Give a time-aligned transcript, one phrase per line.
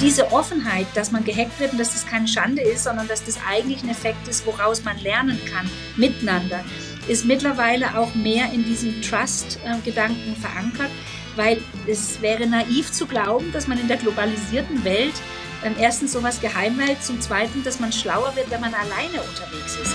[0.00, 3.38] Diese Offenheit, dass man gehackt wird und dass das keine Schande ist, sondern dass das
[3.46, 6.64] eigentlich ein Effekt ist, woraus man lernen kann, miteinander,
[7.06, 10.90] ist mittlerweile auch mehr in diesem Trust-Gedanken verankert,
[11.36, 15.14] weil es wäre naiv zu glauben, dass man in der globalisierten Welt
[15.62, 19.76] ähm, erstens sowas geheim hält, zum Zweiten, dass man schlauer wird, wenn man alleine unterwegs
[19.82, 19.94] ist.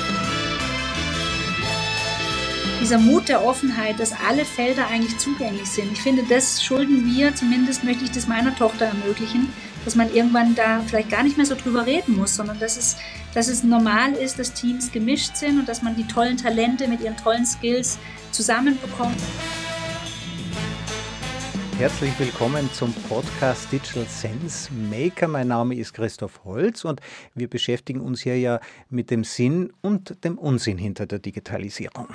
[2.79, 5.91] Dieser Mut der Offenheit, dass alle Felder eigentlich zugänglich sind.
[5.91, 9.51] Ich finde, das schulden wir, zumindest möchte ich das meiner Tochter ermöglichen,
[9.85, 12.97] dass man irgendwann da vielleicht gar nicht mehr so drüber reden muss, sondern dass es,
[13.35, 17.01] dass es normal ist, dass Teams gemischt sind und dass man die tollen Talente mit
[17.01, 17.99] ihren tollen Skills
[18.31, 19.21] zusammenbekommt.
[21.77, 25.27] Herzlich willkommen zum Podcast Digital Sense Maker.
[25.27, 27.01] Mein Name ist Christoph Holz und
[27.35, 32.07] wir beschäftigen uns hier ja mit dem Sinn und dem Unsinn hinter der Digitalisierung.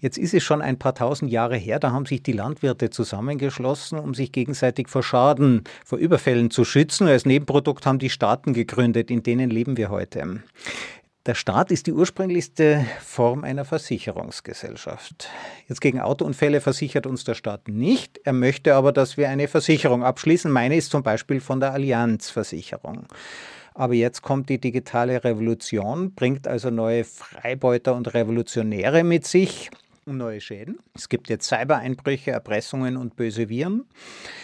[0.00, 3.98] Jetzt ist es schon ein paar tausend Jahre her, da haben sich die Landwirte zusammengeschlossen,
[3.98, 7.08] um sich gegenseitig vor Schaden, vor Überfällen zu schützen.
[7.08, 10.42] Als Nebenprodukt haben die Staaten gegründet, in denen leben wir heute.
[11.26, 15.28] Der Staat ist die ursprünglichste Form einer Versicherungsgesellschaft.
[15.68, 18.20] Jetzt gegen Autounfälle versichert uns der Staat nicht.
[18.24, 20.50] Er möchte aber, dass wir eine Versicherung abschließen.
[20.50, 23.06] Meine ist zum Beispiel von der Allianz Versicherung.
[23.74, 29.70] Aber jetzt kommt die digitale Revolution, bringt also neue Freibeuter und Revolutionäre mit sich
[30.16, 30.78] neue Schäden.
[30.94, 33.84] Es gibt jetzt Cybereinbrüche, Erpressungen und böse Viren.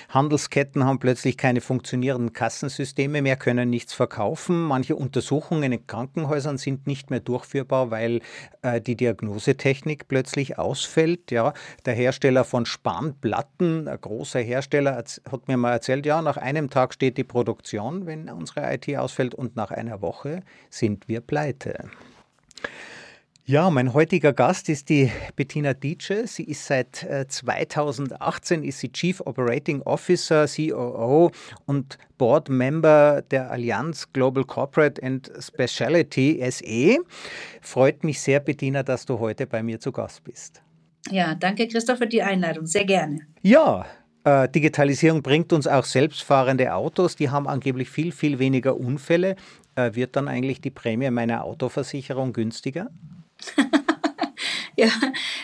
[0.08, 4.62] Handelsketten haben plötzlich keine funktionierenden Kassensysteme mehr, können nichts verkaufen.
[4.62, 8.20] Manche Untersuchungen in Krankenhäusern sind nicht mehr durchführbar, weil
[8.62, 11.30] äh, die Diagnosetechnik plötzlich ausfällt.
[11.30, 11.54] Ja,
[11.86, 16.94] der Hersteller von Spanplatten, ein großer Hersteller, hat mir mal erzählt, ja, nach einem Tag
[16.94, 21.90] steht die Produktion, wenn unsere IT ausfällt, und nach einer Woche sind wir pleite.
[23.47, 26.27] Ja, mein heutiger Gast ist die Bettina Dietsche.
[26.27, 31.31] Sie ist seit 2018 äh, ist sie Chief Operating Officer, COO
[31.67, 36.97] und Board Member der Allianz Global Corporate and Specialty SE.
[37.60, 40.62] Freut mich sehr, Bettina, dass du heute bei mir zu Gast bist.
[41.10, 42.65] Ja, danke Christoph für die Einladung.
[42.65, 43.27] Sehr gerne.
[43.43, 43.84] Ja,
[44.25, 49.37] äh, Digitalisierung bringt uns auch selbstfahrende Autos, die haben angeblich viel, viel weniger Unfälle.
[49.75, 52.88] Äh, wird dann eigentlich die Prämie meiner Autoversicherung günstiger?
[54.77, 54.88] ja,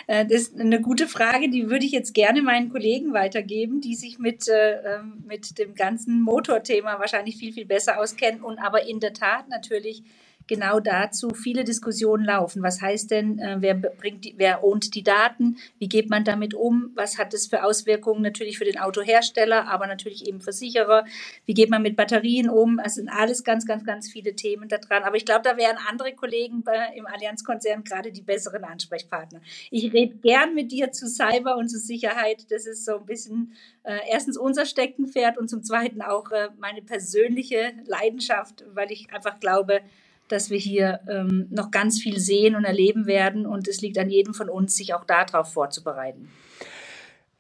[0.07, 3.95] äh, das ist eine gute Frage, die würde ich jetzt gerne meinen Kollegen weitergeben, die
[3.95, 8.87] sich mit, äh, ähm, mit dem ganzen Motorthema wahrscheinlich viel, viel besser auskennen und aber
[8.87, 10.03] in der Tat natürlich
[10.47, 12.63] genau dazu viele Diskussionen laufen.
[12.63, 15.57] Was heißt denn, äh, wer bringt die, wer ownt die Daten?
[15.79, 16.91] Wie geht man damit um?
[16.95, 21.05] Was hat das für Auswirkungen natürlich für den Autohersteller, aber natürlich eben Versicherer?
[21.47, 22.81] Wie geht man mit Batterien um?
[22.85, 25.05] Es sind alles ganz, ganz, ganz viele Themen da dran.
[25.05, 29.41] Aber ich glaube, da wären andere Kollegen bei, im Allianzkonzern gerade die besseren Ansprechpartner.
[29.71, 32.51] Ich rede gern mit dir zu Cyber und zu Sicherheit.
[32.51, 33.53] Das ist so ein bisschen
[33.83, 39.41] äh, erstens unser Steckenpferd und zum Zweiten auch äh, meine persönliche Leidenschaft, weil ich einfach
[39.41, 39.81] glaube,
[40.31, 43.47] dass wir hier ähm, noch ganz viel sehen und erleben werden.
[43.47, 46.31] Und es liegt an jedem von uns, sich auch darauf vorzubereiten.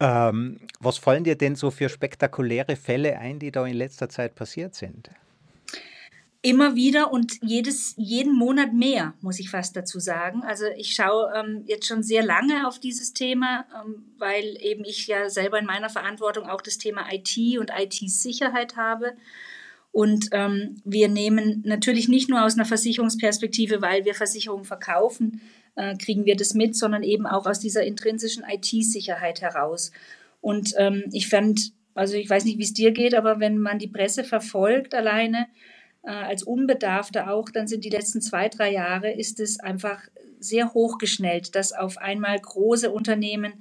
[0.01, 4.35] Ähm, was fallen dir denn so für spektakuläre Fälle ein, die da in letzter Zeit
[4.35, 5.11] passiert sind?
[6.43, 10.43] Immer wieder und jedes, jeden Monat mehr, muss ich fast dazu sagen.
[10.43, 15.07] Also ich schaue ähm, jetzt schon sehr lange auf dieses Thema, ähm, weil eben ich
[15.07, 19.13] ja selber in meiner Verantwortung auch das Thema IT und IT-Sicherheit habe.
[19.93, 25.41] Und ähm, wir nehmen natürlich nicht nur aus einer Versicherungsperspektive, weil wir Versicherungen verkaufen,
[25.75, 29.91] äh, kriegen wir das mit, sondern eben auch aus dieser intrinsischen IT-Sicherheit heraus.
[30.41, 33.79] Und ähm, ich fand, also ich weiß nicht, wie es dir geht, aber wenn man
[33.79, 35.49] die Presse verfolgt alleine,
[36.03, 40.01] äh, als Unbedarfter auch, dann sind die letzten zwei, drei Jahre, ist es einfach
[40.39, 43.53] sehr hochgeschnellt, dass auf einmal große Unternehmen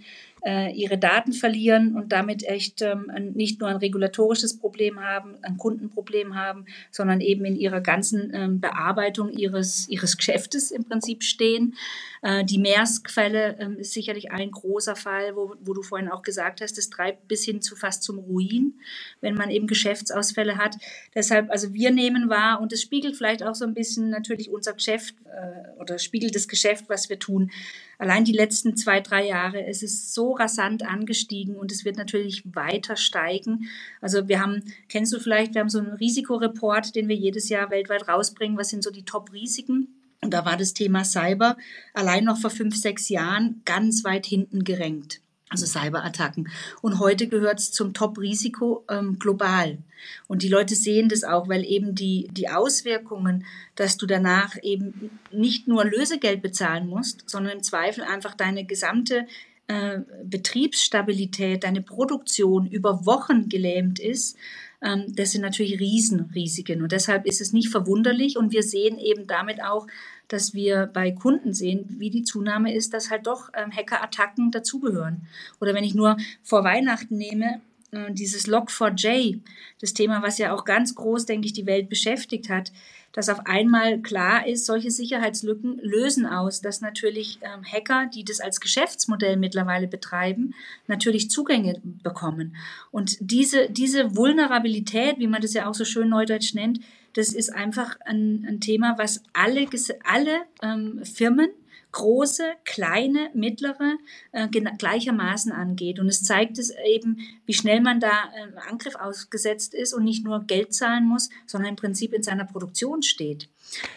[0.46, 5.58] äh, ihre Daten verlieren und damit echt ähm, nicht nur ein regulatorisches Problem haben, ein
[5.58, 11.76] Kundenproblem haben, sondern eben in ihrer ganzen ähm, Bearbeitung ihres, ihres Geschäftes im Prinzip stehen.
[12.22, 16.62] Äh, die Maersk-Fälle ähm, ist sicherlich ein großer Fall, wo, wo du vorhin auch gesagt
[16.62, 18.80] hast, das treibt bis hin zu fast zum Ruin,
[19.22, 20.76] wenn man eben Geschäftsausfälle hat.
[21.16, 24.74] Deshalb, also wir nehmen wahr und es spiegelt vielleicht auch so ein bisschen natürlich unser
[24.74, 27.52] Geschäft äh, oder spiegelt das Geschäft, was wir tun.
[27.98, 32.44] Allein die letzten zwei, drei Jahre, es ist so rasant angestiegen und es wird natürlich
[32.46, 33.70] weiter steigen.
[34.00, 37.70] Also wir haben, kennst du vielleicht, wir haben so einen Risikoreport, den wir jedes Jahr
[37.72, 38.58] weltweit rausbringen.
[38.58, 39.99] Was sind so die Top-Risiken?
[40.22, 41.58] Und da war das Thema Cyber
[41.94, 45.22] allein noch vor fünf, sechs Jahren ganz weit hinten gerenkt.
[45.52, 46.48] Also Cyberattacken.
[46.82, 49.80] Und heute gehört es zum Top-Risiko ähm, global.
[50.28, 53.46] Und die Leute sehen das auch, weil eben die, die Auswirkungen,
[53.76, 59.26] dass du danach eben nicht nur Lösegeld bezahlen musst, sondern im Zweifel einfach deine gesamte
[59.66, 64.38] äh, Betriebsstabilität, deine Produktion über Wochen gelähmt ist,
[64.82, 66.82] das sind natürlich Riesenrisiken.
[66.82, 69.88] Und deshalb ist es nicht verwunderlich und wir sehen eben damit auch,
[70.30, 75.28] dass wir bei Kunden sehen, wie die Zunahme ist, dass halt doch ähm, Hackerattacken dazugehören.
[75.60, 77.62] Oder wenn ich nur vor Weihnachten nehme,
[77.92, 79.40] äh, dieses Log4j,
[79.82, 82.72] das Thema, was ja auch ganz groß, denke ich, die Welt beschäftigt hat,
[83.12, 88.40] dass auf einmal klar ist, solche Sicherheitslücken lösen aus, dass natürlich ähm, Hacker, die das
[88.40, 90.54] als Geschäftsmodell mittlerweile betreiben,
[90.88, 92.56] natürlich Zugänge bekommen.
[92.92, 96.80] Und diese, diese Vulnerabilität, wie man das ja auch so schön neudeutsch nennt,
[97.14, 99.68] das ist einfach ein, ein Thema, was alle,
[100.04, 101.50] alle ähm, Firmen
[101.92, 103.98] große, kleine, mittlere
[104.32, 106.00] äh, gleichermaßen angeht.
[106.00, 110.24] Und es zeigt es eben, wie schnell man da äh, Angriff ausgesetzt ist und nicht
[110.24, 113.50] nur Geld zahlen muss, sondern im Prinzip in seiner Produktion steht.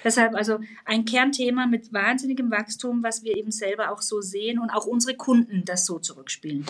[0.04, 4.70] Deshalb also ein Kernthema mit wahnsinnigem Wachstum, was wir eben selber auch so sehen und
[4.70, 6.66] auch unsere Kunden das so zurückspielen.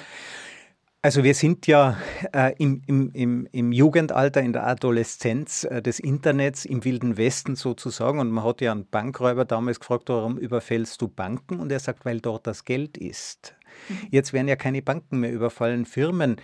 [1.04, 1.96] Also wir sind ja
[2.32, 8.20] äh, im, im, im, Jugendalter, in der Adoleszenz äh, des Internets, im Wilden Westen sozusagen.
[8.20, 11.58] Und man hat ja einen Bankräuber damals gefragt, warum überfällst du Banken?
[11.58, 13.56] Und er sagt, weil dort das Geld ist.
[13.88, 13.94] Mhm.
[14.12, 16.36] Jetzt werden ja keine Banken mehr überfallen, Firmen.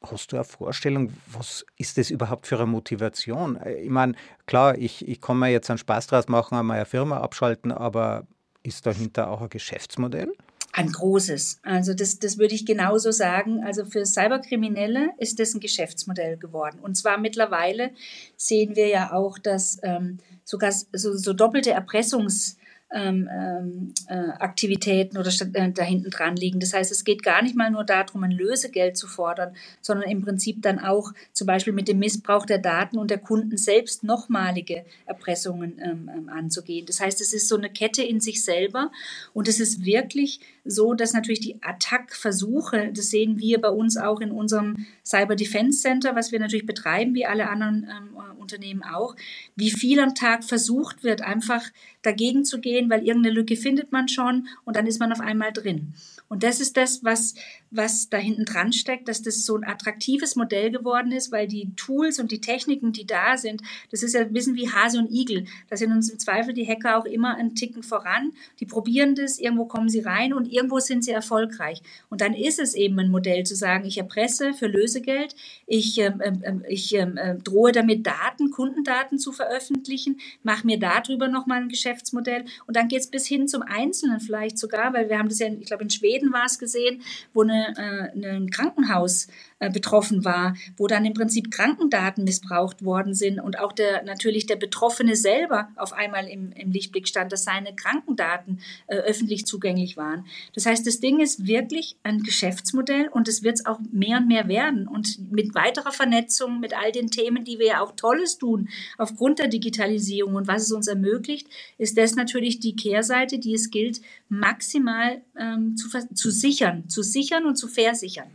[0.00, 3.56] Hast du eine Vorstellung, was ist das überhaupt für eine Motivation?
[3.56, 4.14] Äh, ich meine,
[4.46, 8.28] klar, ich, ich kann mir jetzt einen Spaß draus machen, einmal eine Firma abschalten, aber
[8.62, 10.32] ist dahinter auch ein Geschäftsmodell?
[10.76, 11.60] Ein großes.
[11.62, 13.62] Also das, das würde ich genauso sagen.
[13.62, 16.80] Also für Cyberkriminelle ist das ein Geschäftsmodell geworden.
[16.82, 17.92] Und zwar mittlerweile
[18.36, 22.56] sehen wir ja auch, dass ähm, sogar so, so doppelte Erpressungs-
[22.94, 26.60] ähm, ähm, äh, Aktivitäten oder äh, da hinten dran liegen.
[26.60, 30.22] Das heißt, es geht gar nicht mal nur darum, ein Lösegeld zu fordern, sondern im
[30.22, 34.84] Prinzip dann auch zum Beispiel mit dem Missbrauch der Daten und der Kunden selbst nochmalige
[35.06, 36.86] Erpressungen ähm, ähm, anzugehen.
[36.86, 38.92] Das heißt, es ist so eine Kette in sich selber
[39.32, 44.20] und es ist wirklich so, dass natürlich die Attack-Versuche, das sehen wir bei uns auch
[44.20, 49.16] in unserem Cyber Defense Center, was wir natürlich betreiben, wie alle anderen ähm, Unternehmen auch,
[49.56, 51.62] wie viel am Tag versucht wird, einfach
[52.02, 55.52] dagegen zu gehen, weil irgendeine Lücke findet man schon und dann ist man auf einmal
[55.52, 55.94] drin.
[56.28, 57.34] Und das ist das, was,
[57.70, 61.70] was da hinten dran steckt, dass das so ein attraktives Modell geworden ist, weil die
[61.76, 65.12] Tools und die Techniken, die da sind, das ist ja ein bisschen wie Hase und
[65.12, 65.46] Igel.
[65.68, 68.32] Da sind uns im Zweifel die Hacker auch immer einen Ticken voran.
[68.58, 71.82] Die probieren das, irgendwo kommen sie rein und irgendwo sind sie erfolgreich.
[72.10, 75.34] Und dann ist es eben ein Modell zu sagen, ich erpresse für Lösegeld,
[75.66, 80.78] ich, ähm, ähm, ähm ich ähm, äh, drohe damit Daten, Kundendaten zu veröffentlichen, mache mir
[80.78, 85.08] darüber nochmal ein Geschäftsmodell und dann geht es bis hin zum Einzelnen vielleicht sogar, weil
[85.08, 87.02] wir haben das ja, ich glaube in Schweden war es gesehen,
[87.32, 89.28] wo eine, äh, ein Krankenhaus
[89.70, 94.56] betroffen war, wo dann im Prinzip Krankendaten missbraucht worden sind und auch der natürlich der
[94.56, 100.26] Betroffene selber auf einmal im, im Lichtblick stand, dass seine Krankendaten äh, öffentlich zugänglich waren.
[100.54, 104.28] Das heißt, das Ding ist wirklich ein Geschäftsmodell und es wird es auch mehr und
[104.28, 104.88] mehr werden.
[104.88, 108.68] Und mit weiterer Vernetzung, mit all den Themen, die wir ja auch Tolles tun,
[108.98, 113.70] aufgrund der Digitalisierung und was es uns ermöglicht, ist das natürlich die Kehrseite, die es
[113.70, 118.30] gilt, maximal ähm, zu, zu sichern, zu sichern und zu versichern.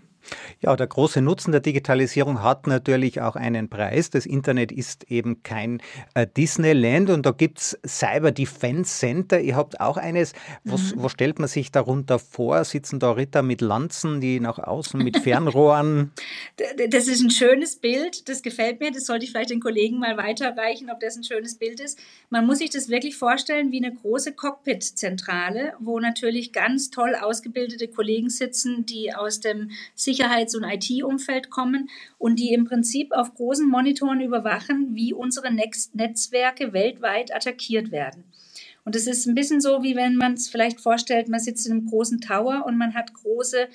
[0.62, 4.10] Ja, der große Nutzen der Digitalisierung hat natürlich auch einen Preis.
[4.10, 5.82] Das Internet ist eben kein
[6.14, 9.40] äh, Disneyland und da gibt es Cyber Defense Center.
[9.40, 10.34] Ihr habt auch eines.
[10.64, 11.04] Was, mhm.
[11.04, 12.64] was stellt man sich darunter vor?
[12.64, 16.12] Sitzen da Ritter mit Lanzen, die nach außen mit Fernrohren?
[16.90, 18.30] das ist ein schönes Bild.
[18.30, 18.92] Das gefällt mir.
[18.92, 22.00] Das sollte ich vielleicht den Kollegen mal weiterreichen, ob das ein schönes Bild ist.
[22.30, 27.88] Man muss sich das wirklich vorstellen wie eine große Cockpit-Zentrale, wo natürlich ganz toll ausgebildete
[27.88, 33.34] Kollegen sitzen, die aus dem Sicherheits Sicherheits- und IT-Umfeld kommen und die im Prinzip auf
[33.34, 38.26] großen Monitoren überwachen, wie unsere Netzwerke weltweit attackiert werden.
[38.86, 41.74] Und es ist ein bisschen so, wie wenn man es vielleicht vorstellt, man sitzt in
[41.74, 43.68] einem großen Tower und man hat große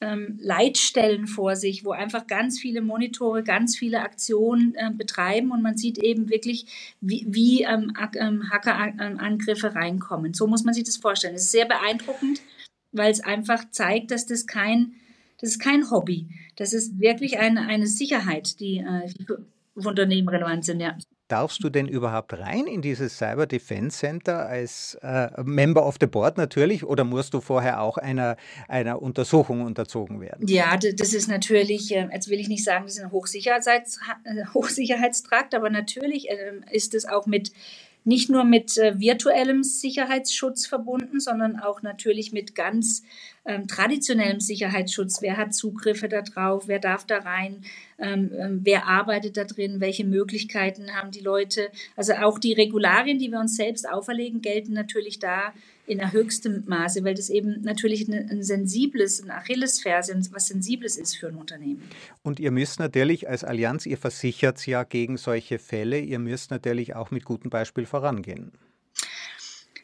[0.00, 5.62] ähm, Leitstellen vor sich, wo einfach ganz viele Monitore, ganz viele Aktionen äh, betreiben und
[5.62, 10.34] man sieht eben wirklich, wie, wie ähm, ähm, Hackerangriffe reinkommen.
[10.34, 11.34] So muss man sich das vorstellen.
[11.34, 12.40] Es ist sehr beeindruckend,
[12.92, 14.94] weil es einfach zeigt, dass das kein
[15.38, 16.28] das ist kein Hobby.
[16.56, 20.96] Das ist wirklich eine, eine Sicherheit, die äh, für Unternehmen relevant sind, ja.
[21.28, 26.06] Darfst du denn überhaupt rein in dieses Cyber Defense Center als äh, Member of the
[26.06, 30.48] Board natürlich oder musst du vorher auch einer, einer Untersuchung unterzogen werden?
[30.48, 34.46] Ja, das ist natürlich, äh, jetzt will ich nicht sagen, das ist ein Hochsicherheits, äh,
[34.54, 37.52] Hochsicherheitstrakt, aber natürlich äh, ist es auch mit
[38.04, 43.02] nicht nur mit äh, virtuellem Sicherheitsschutz verbunden, sondern auch natürlich mit ganz
[43.44, 45.22] ähm, traditionellem Sicherheitsschutz.
[45.22, 46.68] Wer hat Zugriffe darauf?
[46.68, 47.62] Wer darf da rein?
[47.98, 49.80] Ähm, ähm, wer arbeitet da drin?
[49.80, 51.70] Welche Möglichkeiten haben die Leute?
[51.96, 55.52] Also auch die Regularien, die wir uns selbst auferlegen, gelten natürlich da
[55.88, 61.16] in höchstem Maße, weil das eben natürlich ein, ein sensibles, ein Achillesferse, was Sensibles ist
[61.16, 61.82] für ein Unternehmen.
[62.22, 66.94] Und ihr müsst natürlich als Allianz, ihr versichert ja gegen solche Fälle, ihr müsst natürlich
[66.94, 68.52] auch mit gutem Beispiel vorangehen.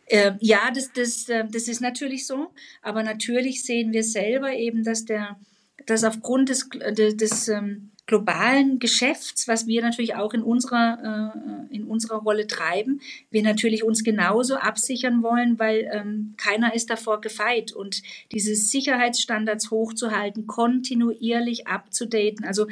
[0.06, 4.84] Äh, ja, das, das, äh, das ist natürlich so, aber natürlich sehen wir selber eben,
[4.84, 5.38] dass der,
[5.87, 11.32] dass aufgrund des, des, des ähm, globalen Geschäfts, was wir natürlich auch in unserer,
[11.70, 16.90] äh, in unserer Rolle treiben, wir natürlich uns genauso absichern wollen, weil ähm, keiner ist
[16.90, 17.73] davor gefeit.
[17.73, 22.66] Und diese Sicherheitsstandards hochzuhalten, kontinuierlich abzudaten, also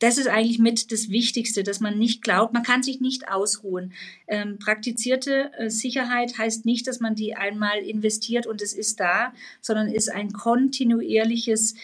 [0.00, 3.92] das ist eigentlich mit das Wichtigste, dass man nicht glaubt, man kann sich nicht ausruhen.
[4.28, 9.32] Ähm, praktizierte äh, Sicherheit heißt nicht, dass man die einmal investiert und es ist da,
[9.60, 11.74] sondern ist ein kontinuierliches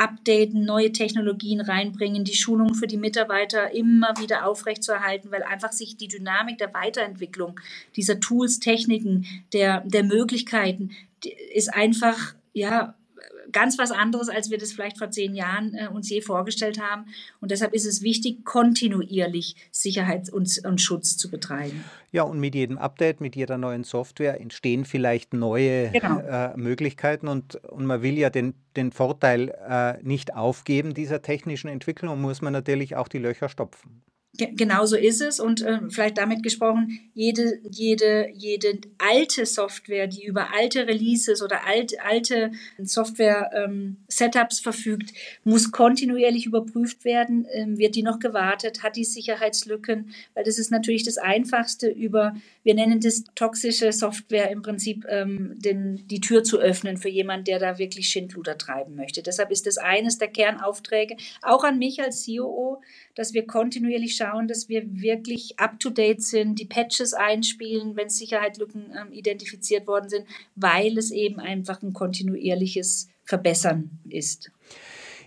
[0.00, 5.96] updaten, neue Technologien reinbringen, die Schulung für die Mitarbeiter immer wieder aufrechtzuerhalten, weil einfach sich
[5.96, 7.60] die Dynamik der Weiterentwicklung
[7.96, 10.92] dieser Tools, Techniken, der, der Möglichkeiten
[11.52, 12.94] ist einfach, ja,
[13.52, 17.06] ganz was anderes, als wir das vielleicht vor zehn Jahren äh, uns je vorgestellt haben.
[17.40, 21.84] Und deshalb ist es wichtig, kontinuierlich Sicherheit und, und Schutz zu betreiben.
[22.12, 26.18] Ja, und mit jedem Update, mit jeder neuen Software entstehen vielleicht neue genau.
[26.20, 31.68] äh, Möglichkeiten und, und man will ja den, den Vorteil äh, nicht aufgeben dieser technischen
[31.68, 34.02] Entwicklung und muss man natürlich auch die Löcher stopfen.
[34.38, 40.24] Genau so ist es und äh, vielleicht damit gesprochen, jede, jede, jede alte Software, die
[40.24, 47.44] über alte Releases oder alt, alte Software-Setups ähm, verfügt, muss kontinuierlich überprüft werden.
[47.52, 48.84] Ähm, wird die noch gewartet?
[48.84, 50.14] Hat die Sicherheitslücken?
[50.34, 55.56] Weil das ist natürlich das Einfachste über, wir nennen das toxische Software im Prinzip, ähm,
[55.58, 59.24] den, die Tür zu öffnen für jemanden, der da wirklich Schindluder treiben möchte.
[59.24, 62.80] Deshalb ist das eines der Kernaufträge, auch an mich als COO,
[63.20, 69.12] dass wir kontinuierlich schauen, dass wir wirklich up-to-date sind, die Patches einspielen, wenn Sicherheitslücken ähm,
[69.12, 70.24] identifiziert worden sind,
[70.56, 74.50] weil es eben einfach ein kontinuierliches Verbessern ist.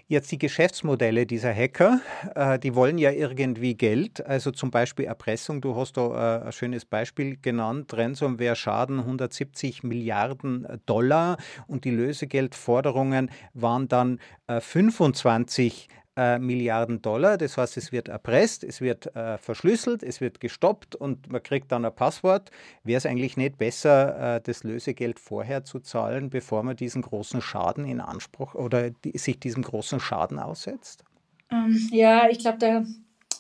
[0.07, 2.01] Jetzt die Geschäftsmodelle dieser Hacker,
[2.33, 5.61] äh, die wollen ja irgendwie Geld, also zum Beispiel Erpressung.
[5.61, 7.93] Du hast da äh, ein schönes Beispiel genannt.
[7.93, 17.37] Ransomware Schaden 170 Milliarden Dollar und die Lösegeldforderungen waren dann äh, 25 äh, Milliarden Dollar.
[17.37, 21.71] Das heißt, es wird erpresst, es wird äh, verschlüsselt, es wird gestoppt und man kriegt
[21.71, 22.51] dann ein Passwort.
[22.83, 27.41] Wäre es eigentlich nicht besser, äh, das Lösegeld vorher zu zahlen, bevor man diesen großen
[27.41, 31.03] Schaden in Anspruch oder die, sich diesem großen Schaden aussetzt?
[31.51, 32.83] Ähm, ja, ich glaube, da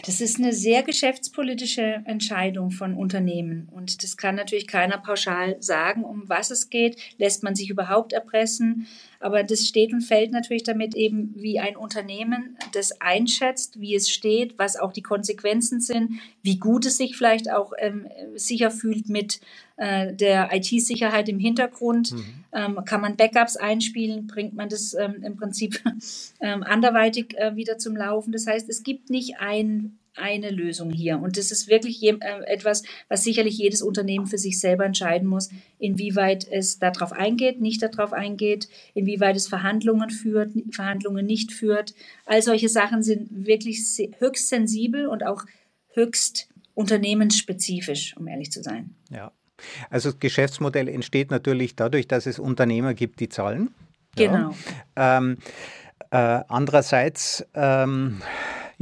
[0.05, 3.69] das ist eine sehr geschäftspolitische Entscheidung von Unternehmen.
[3.71, 6.97] Und das kann natürlich keiner pauschal sagen, um was es geht.
[7.17, 8.87] Lässt man sich überhaupt erpressen?
[9.23, 14.09] Aber das steht und fällt natürlich damit eben, wie ein Unternehmen das einschätzt, wie es
[14.09, 19.09] steht, was auch die Konsequenzen sind, wie gut es sich vielleicht auch ähm, sicher fühlt
[19.09, 19.39] mit
[19.77, 22.11] äh, der IT-Sicherheit im Hintergrund.
[22.11, 22.25] Mhm.
[22.51, 24.27] Ähm, kann man Backups einspielen?
[24.27, 25.81] Bringt man das ähm, im Prinzip
[26.41, 28.31] ähm, anderweitig äh, wieder zum Laufen?
[28.31, 31.19] Das heißt, es gibt nicht ein eine Lösung hier.
[31.19, 35.49] Und das ist wirklich äh, etwas, was sicherlich jedes Unternehmen für sich selber entscheiden muss,
[35.79, 41.93] inwieweit es darauf eingeht, nicht darauf eingeht, inwieweit es Verhandlungen führt, Verhandlungen nicht führt.
[42.25, 43.79] All solche Sachen sind wirklich
[44.19, 45.43] höchst sensibel und auch
[45.93, 48.95] höchst unternehmensspezifisch, um ehrlich zu sein.
[49.09, 49.31] Ja.
[49.89, 53.73] Also das Geschäftsmodell entsteht natürlich dadurch, dass es Unternehmer gibt, die zahlen.
[54.15, 54.53] Genau.
[54.97, 55.17] Ja.
[55.17, 55.37] Ähm,
[56.11, 58.21] äh, andererseits ähm,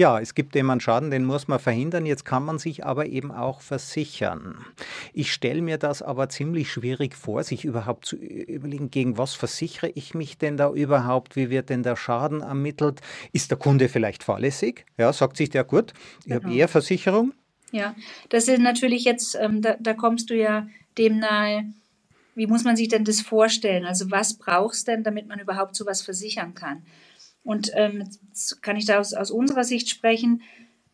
[0.02, 2.08] ja, es gibt eben einen Schaden, den muss man verhindern.
[2.08, 4.66] Jetzt kann man sich aber eben auch versichern.
[5.14, 9.92] Ich stelle mir das aber ziemlich schwierig vor, sich überhaupt zu überlegen, gegen was versichere
[9.94, 11.36] ich mich denn da überhaupt?
[11.36, 13.00] Wie wird denn der Schaden ermittelt?
[13.32, 14.88] Ist der Kunde vielleicht fahrlässig?
[14.98, 16.46] Ja, sagt sich der gut, ich genau.
[16.46, 17.34] habe eher Versicherung.
[17.72, 17.96] Ja,
[18.30, 20.68] das ist natürlich jetzt, ähm, da, da kommst du ja
[20.98, 21.66] dem nahe,
[22.34, 23.86] wie muss man sich denn das vorstellen?
[23.86, 26.82] Also was brauchst denn, damit man überhaupt sowas versichern kann?
[27.44, 28.08] Und ähm,
[28.62, 30.42] kann ich da aus, aus unserer Sicht sprechen.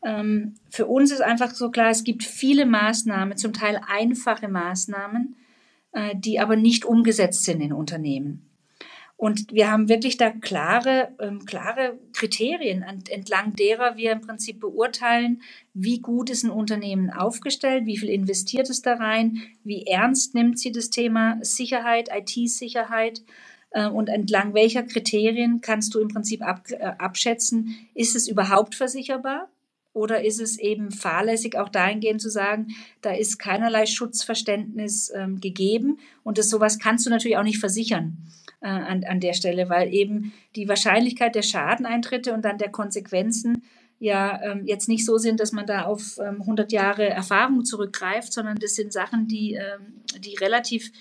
[0.03, 5.35] Ähm, für uns ist einfach so klar, es gibt viele Maßnahmen, zum Teil einfache Maßnahmen,
[5.91, 8.47] äh, die aber nicht umgesetzt sind in Unternehmen.
[9.17, 15.41] Und wir haben wirklich da klare, ähm, klare Kriterien, entlang derer wir im Prinzip beurteilen,
[15.73, 20.59] wie gut ist ein Unternehmen aufgestellt, wie viel investiert es da rein, wie ernst nimmt
[20.59, 23.23] sie das Thema Sicherheit, IT-Sicherheit
[23.71, 29.49] und entlang welcher Kriterien kannst du im Prinzip ab, äh, abschätzen, ist es überhaupt versicherbar?
[29.93, 32.67] Oder ist es eben fahrlässig, auch dahingehend zu sagen,
[33.01, 38.17] da ist keinerlei Schutzverständnis ähm, gegeben und das sowas kannst du natürlich auch nicht versichern
[38.61, 43.63] äh, an, an der Stelle, weil eben die Wahrscheinlichkeit der Schadeneintritte und dann der Konsequenzen
[43.99, 48.31] ja ähm, jetzt nicht so sind, dass man da auf ähm, 100 Jahre Erfahrung zurückgreift,
[48.31, 50.91] sondern das sind Sachen, die, ähm, die relativ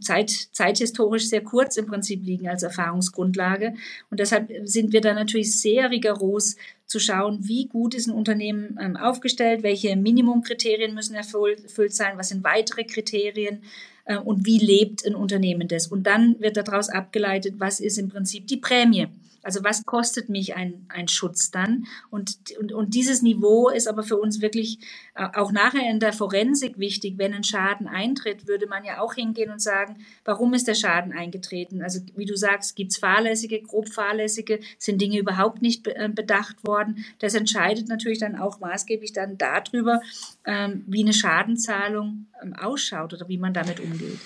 [0.00, 3.74] Zeit, zeithistorisch sehr kurz im Prinzip liegen als Erfahrungsgrundlage.
[4.10, 8.78] Und deshalb sind wir da natürlich sehr rigoros zu schauen, wie gut ist ein Unternehmen
[8.80, 13.62] ähm, aufgestellt, welche Minimumkriterien müssen erfüllt sein, was sind weitere Kriterien
[14.06, 15.86] äh, und wie lebt ein Unternehmen das.
[15.86, 19.08] Und dann wird daraus abgeleitet, was ist im Prinzip die Prämie.
[19.48, 21.86] Also was kostet mich ein, ein Schutz dann?
[22.10, 24.78] Und, und, und dieses Niveau ist aber für uns wirklich
[25.14, 27.14] äh, auch nachher in der Forensik wichtig.
[27.16, 31.14] Wenn ein Schaden eintritt, würde man ja auch hingehen und sagen, warum ist der Schaden
[31.14, 31.80] eingetreten?
[31.80, 36.66] Also wie du sagst, gibt es fahrlässige, grob fahrlässige, sind Dinge überhaupt nicht äh, bedacht
[36.66, 37.06] worden?
[37.20, 40.02] Das entscheidet natürlich dann auch maßgeblich dann darüber,
[40.44, 44.18] ähm, wie eine Schadenzahlung ähm, ausschaut oder wie man damit umgeht.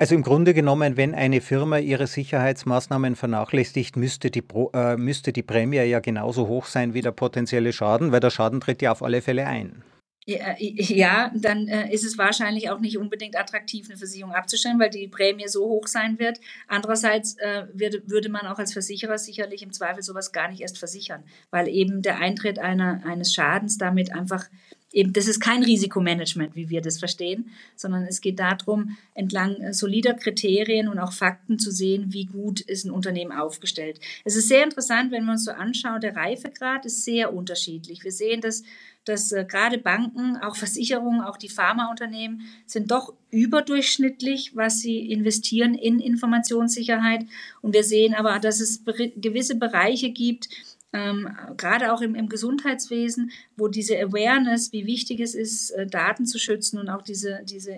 [0.00, 5.32] Also im Grunde genommen, wenn eine Firma ihre Sicherheitsmaßnahmen vernachlässigt, müsste die, Pro, äh, müsste
[5.32, 8.92] die Prämie ja genauso hoch sein wie der potenzielle Schaden, weil der Schaden tritt ja
[8.92, 9.82] auf alle Fälle ein.
[10.24, 14.90] Ja, ja dann äh, ist es wahrscheinlich auch nicht unbedingt attraktiv, eine Versicherung abzustellen, weil
[14.90, 16.38] die Prämie so hoch sein wird.
[16.68, 20.78] Andererseits äh, würde, würde man auch als Versicherer sicherlich im Zweifel sowas gar nicht erst
[20.78, 24.44] versichern, weil eben der Eintritt einer, eines Schadens damit einfach
[24.92, 29.74] eben, das ist kein Risikomanagement, wie wir das verstehen, sondern es geht darum, entlang äh,
[29.74, 34.00] solider Kriterien und auch Fakten zu sehen, wie gut ist ein Unternehmen aufgestellt.
[34.24, 38.02] Es ist sehr interessant, wenn man uns so anschaut, der Reifegrad ist sehr unterschiedlich.
[38.02, 38.62] Wir sehen, dass,
[39.04, 45.74] dass äh, gerade Banken, auch Versicherungen, auch die Pharmaunternehmen sind doch überdurchschnittlich, was sie investieren
[45.74, 47.26] in Informationssicherheit.
[47.60, 50.48] Und wir sehen aber, dass es gewisse Bereiche gibt,
[50.92, 56.24] ähm, gerade auch im, im, Gesundheitswesen, wo diese Awareness, wie wichtig es ist, äh, Daten
[56.24, 57.76] zu schützen und auch diese, diese,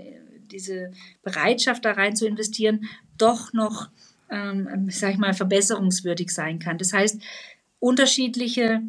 [0.51, 2.85] diese Bereitschaft da rein zu investieren,
[3.19, 3.91] doch noch,
[4.31, 6.79] ähm, sag ich mal, verbesserungswürdig sein kann.
[6.79, 7.21] Das heißt,
[7.81, 8.83] unterschiedliche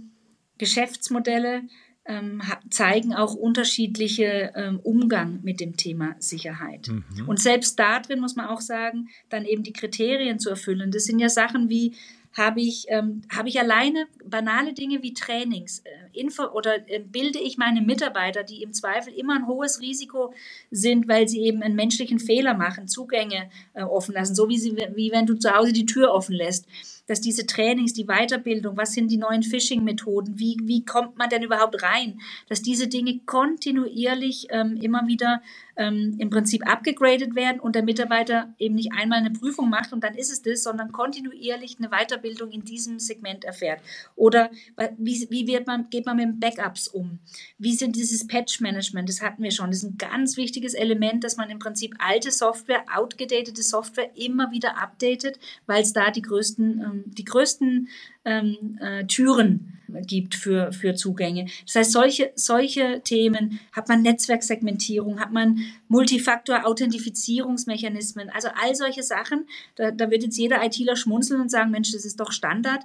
[0.59, 1.63] Geschäftsmodelle
[2.05, 6.87] ähm, zeigen auch unterschiedliche ähm, Umgang mit dem Thema Sicherheit.
[6.87, 7.27] Mhm.
[7.27, 10.91] Und selbst da drin muss man auch sagen, dann eben die Kriterien zu erfüllen.
[10.91, 11.95] Das sind ja Sachen wie
[12.33, 17.39] habe ich, ähm, habe ich alleine banale Dinge wie Trainings, äh, Info oder äh, bilde
[17.39, 20.33] ich meine Mitarbeiter, die im Zweifel immer ein hohes Risiko
[20.69, 24.75] sind, weil sie eben einen menschlichen Fehler machen, Zugänge äh, offen lassen, so wie, sie,
[24.95, 26.67] wie wenn du zu Hause die Tür offen lässt
[27.07, 31.43] dass diese Trainings, die Weiterbildung, was sind die neuen Phishing-Methoden, wie, wie kommt man denn
[31.43, 35.41] überhaupt rein, dass diese Dinge kontinuierlich ähm, immer wieder
[35.75, 40.03] ähm, im Prinzip abgegradet werden und der Mitarbeiter eben nicht einmal eine Prüfung macht und
[40.03, 43.81] dann ist es das, sondern kontinuierlich eine Weiterbildung in diesem Segment erfährt.
[44.15, 44.51] Oder
[44.97, 47.19] wie, wie wird man, geht man mit Backups um?
[47.57, 49.09] Wie sind dieses Patch-Management?
[49.09, 49.67] Das hatten wir schon.
[49.67, 54.51] Das ist ein ganz wichtiges Element, dass man im Prinzip alte Software, outgedatete Software immer
[54.51, 57.89] wieder updatet, weil es da die größten, ähm, die größten
[58.25, 61.47] ähm, äh, Türen gibt für, für Zugänge.
[61.65, 69.47] Das heißt, solche, solche Themen hat man Netzwerksegmentierung, hat man Multifaktor-Authentifizierungsmechanismen, also all solche Sachen.
[69.75, 72.83] Da, da wird jetzt jeder ITler schmunzeln und sagen, Mensch, das ist doch Standard.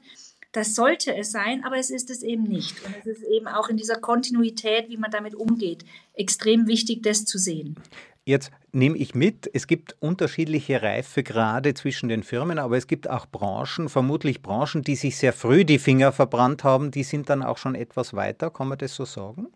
[0.53, 2.83] Das sollte es sein, aber es ist es eben nicht.
[2.85, 7.27] Und es ist eben auch in dieser Kontinuität, wie man damit umgeht, extrem wichtig, das
[7.27, 7.77] zu sehen.
[8.25, 13.27] Jetzt nehme ich mit, es gibt unterschiedliche Reifegrade zwischen den Firmen, aber es gibt auch
[13.27, 17.59] Branchen, vermutlich Branchen, die sich sehr früh die Finger verbrannt haben, die sind dann auch
[17.59, 18.51] schon etwas weiter.
[18.51, 19.49] Kann man das so sagen?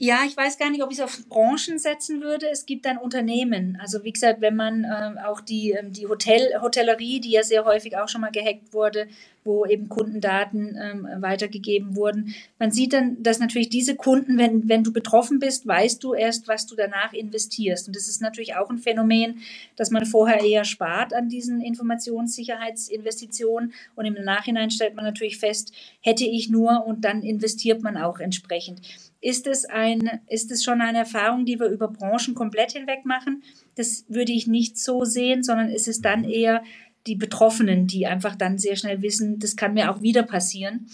[0.00, 2.48] Ja, ich weiß gar nicht, ob ich es auf Branchen setzen würde.
[2.48, 3.76] Es gibt dann Unternehmen.
[3.82, 7.64] Also wie gesagt, wenn man ähm, auch die, ähm, die Hotel, Hotellerie, die ja sehr
[7.64, 9.08] häufig auch schon mal gehackt wurde,
[9.42, 12.32] wo eben Kundendaten ähm, weitergegeben wurden.
[12.60, 16.46] Man sieht dann, dass natürlich diese Kunden, wenn, wenn du betroffen bist, weißt du erst,
[16.46, 17.88] was du danach investierst.
[17.88, 19.40] Und das ist natürlich auch ein Phänomen,
[19.74, 25.72] dass man vorher eher spart an diesen Informationssicherheitsinvestitionen und im Nachhinein stellt man natürlich fest,
[26.02, 28.80] hätte ich nur und dann investiert man auch entsprechend.
[29.20, 33.42] Ist es, ein, ist es schon eine Erfahrung, die wir über Branchen komplett hinweg machen?
[33.74, 36.62] Das würde ich nicht so sehen, sondern ist es dann eher
[37.06, 40.86] die Betroffenen, die einfach dann sehr schnell wissen, das kann mir auch wieder passieren.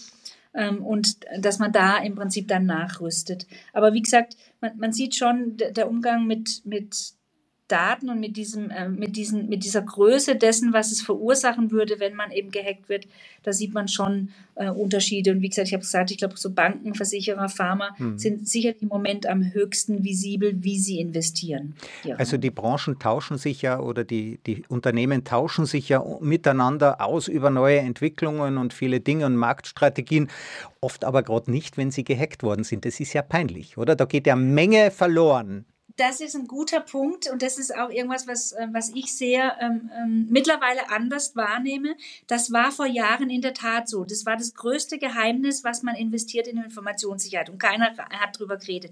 [0.55, 3.47] Ähm, und dass man da im Prinzip dann nachrüstet.
[3.73, 7.15] Aber wie gesagt, man, man sieht schon, der Umgang mit, mit
[7.75, 11.99] Daten und mit diesem, äh, mit diesen, mit dieser Größe dessen, was es verursachen würde,
[11.99, 13.09] wenn man eben gehackt wird,
[13.43, 15.33] da sieht man schon äh, Unterschiede.
[15.33, 18.17] Und wie gesagt, ich habe gesagt, ich glaube, so Banken, Versicherer, Pharma mhm.
[18.17, 21.75] sind sicher im Moment am höchsten visibel, wie sie investieren.
[22.05, 22.15] Ja.
[22.15, 27.27] Also die Branchen tauschen sich ja oder die, die Unternehmen tauschen sich ja miteinander aus
[27.27, 30.29] über neue Entwicklungen und viele Dinge und Marktstrategien.
[30.81, 32.85] Oft aber gerade nicht, wenn sie gehackt worden sind.
[32.85, 33.97] Das ist ja peinlich, oder?
[33.97, 35.65] Da geht ja Menge verloren
[35.97, 39.57] Das ist ein guter Punkt und das ist auch irgendwas, was, äh, was ich sehr
[39.61, 41.95] ähm, ähm, mittlerweile anders wahrnehme.
[42.27, 44.05] Das war vor Jahren in der Tat so.
[44.05, 48.91] Das war das größte Geheimnis, was man investiert in Informationssicherheit und keiner hat drüber geredet.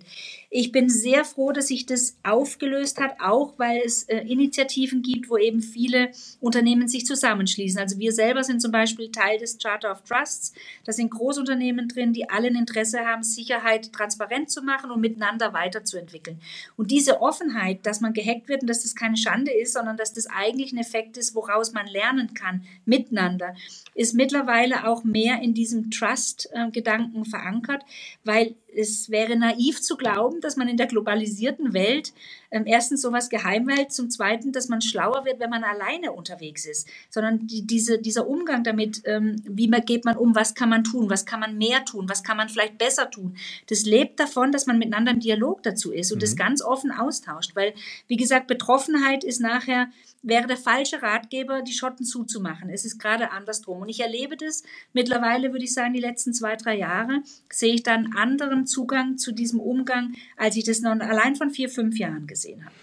[0.48, 5.28] Ich bin sehr froh, dass sich das aufgelöst hat, auch weil es äh, Initiativen gibt,
[5.28, 7.80] wo eben viele Unternehmen sich zusammenschließen.
[7.80, 10.52] Also wir selber sind zum Beispiel Teil des Charter of Trusts.
[10.84, 15.52] Da sind Großunternehmen drin, die alle ein Interesse haben, Sicherheit transparent zu machen und miteinander
[15.52, 16.40] weiterzuentwickeln.
[16.76, 20.12] Und diese Offenheit, dass man gehackt wird und dass das keine Schande ist, sondern dass
[20.12, 23.54] das eigentlich ein Effekt ist, woraus man lernen kann miteinander,
[23.94, 27.82] ist mittlerweile auch mehr in diesem Trust-Gedanken verankert,
[28.24, 32.12] weil es wäre naiv zu glauben, dass man in der globalisierten Welt
[32.50, 36.66] ähm, erstens sowas geheim hält, zum Zweiten, dass man schlauer wird, wenn man alleine unterwegs
[36.66, 40.68] ist, sondern die, diese, dieser Umgang damit, ähm, wie man, geht man um, was kann
[40.68, 43.36] man tun, was kann man mehr tun, was kann man vielleicht besser tun,
[43.68, 46.22] das lebt davon, dass man miteinander im Dialog dazu ist und mhm.
[46.22, 47.74] das ganz offen austauscht, weil,
[48.06, 49.88] wie gesagt, Betroffenheit ist nachher
[50.22, 52.70] wäre der falsche Ratgeber, die Schotten zuzumachen.
[52.70, 53.82] Es ist gerade andersrum.
[53.82, 57.82] Und ich erlebe das mittlerweile, würde ich sagen, die letzten zwei, drei Jahre, sehe ich
[57.82, 61.98] da einen anderen Zugang zu diesem Umgang, als ich das noch allein von vier, fünf
[61.98, 62.74] Jahren gesehen habe.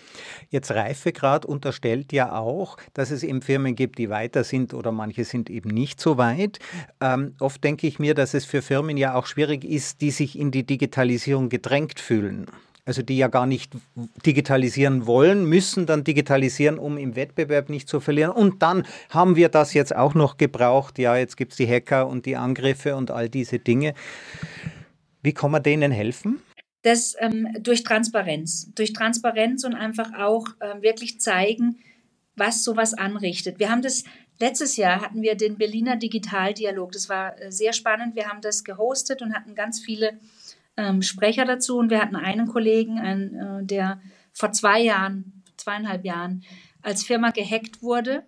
[0.51, 5.23] Jetzt Reifegrad unterstellt ja auch, dass es eben Firmen gibt, die weiter sind oder manche
[5.23, 6.59] sind eben nicht so weit.
[6.99, 10.37] Ähm, oft denke ich mir, dass es für Firmen ja auch schwierig ist, die sich
[10.37, 12.47] in die Digitalisierung gedrängt fühlen
[12.85, 13.73] also die ja gar nicht
[14.25, 18.31] digitalisieren wollen, müssen dann digitalisieren, um im Wettbewerb nicht zu verlieren.
[18.31, 20.97] Und dann haben wir das jetzt auch noch gebraucht.
[20.97, 23.93] Ja, jetzt gibt es die Hacker und die Angriffe und all diese Dinge.
[25.21, 26.41] Wie kann man denen helfen?
[26.81, 28.71] Das ähm, durch Transparenz.
[28.75, 31.77] Durch Transparenz und einfach auch äh, wirklich zeigen,
[32.35, 33.59] was sowas anrichtet.
[33.59, 34.05] Wir haben das
[34.39, 36.91] letztes Jahr hatten wir den Berliner Digitaldialog.
[36.91, 38.15] Das war äh, sehr spannend.
[38.15, 40.19] Wir haben das gehostet und hatten ganz viele
[40.79, 46.05] ähm, Sprecher dazu und wir hatten einen Kollegen, ein, äh, der vor zwei Jahren, zweieinhalb
[46.05, 46.43] Jahren
[46.81, 48.23] als Firma gehackt wurde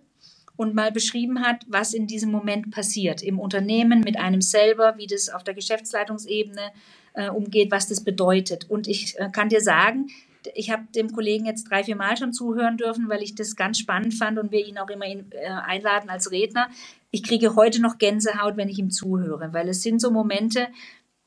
[0.56, 5.06] und mal beschrieben hat, was in diesem Moment passiert im Unternehmen mit einem selber, wie
[5.06, 6.72] das auf der Geschäftsleitungsebene
[7.14, 8.68] äh, umgeht, was das bedeutet.
[8.68, 10.08] Und ich äh, kann dir sagen,
[10.54, 13.78] ich habe dem Kollegen jetzt drei, vier Mal schon zuhören dürfen, weil ich das ganz
[13.78, 16.68] spannend fand und wir ihn auch immer in, äh, einladen als Redner.
[17.10, 20.68] Ich kriege heute noch Gänsehaut, wenn ich ihm zuhöre, weil es sind so Momente,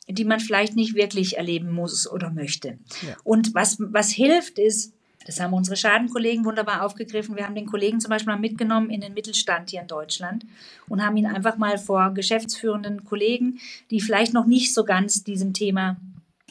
[0.07, 2.77] die man vielleicht nicht wirklich erleben muss oder möchte.
[3.01, 3.15] Ja.
[3.23, 4.93] Und was, was hilft, ist,
[5.25, 7.35] das haben unsere Schadenkollegen wunderbar aufgegriffen.
[7.35, 10.45] Wir haben den Kollegen zum Beispiel mal mitgenommen in den Mittelstand hier in Deutschland
[10.87, 15.53] und haben ihn einfach mal vor geschäftsführenden Kollegen, die vielleicht noch nicht so ganz diesem
[15.53, 15.97] Thema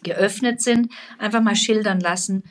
[0.03, 2.43] geöffnet sind, einfach mal schildern lassen,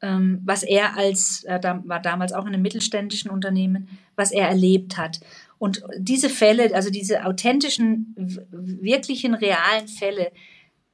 [0.00, 4.96] ähm, was er als, er war damals auch in einem mittelständischen Unternehmen, was er erlebt
[4.96, 5.20] hat.
[5.58, 10.30] Und diese Fälle, also diese authentischen, wirklichen, realen Fälle,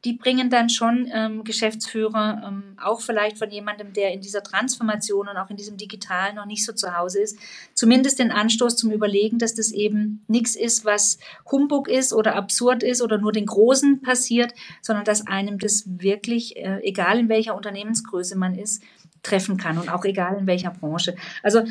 [0.05, 5.29] die bringen dann schon ähm, Geschäftsführer, ähm, auch vielleicht von jemandem, der in dieser Transformation
[5.29, 7.39] und auch in diesem Digitalen noch nicht so zu Hause ist,
[7.73, 11.19] zumindest den Anstoß zum Überlegen, dass das eben nichts ist, was
[11.51, 16.57] Humbug ist oder absurd ist oder nur den Großen passiert, sondern dass einem das wirklich,
[16.57, 18.83] äh, egal in welcher Unternehmensgröße man ist,
[19.23, 21.17] treffen kann und auch egal in welcher Branche.
[21.43, 21.63] Also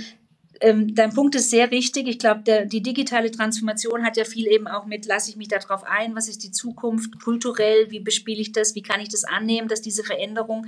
[0.63, 2.07] ähm, dein Punkt ist sehr richtig.
[2.07, 5.83] Ich glaube, die digitale Transformation hat ja viel eben auch mit, lasse ich mich darauf
[5.83, 9.67] ein, was ist die Zukunft kulturell, wie bespiele ich das, wie kann ich das annehmen,
[9.67, 10.65] dass diese Veränderung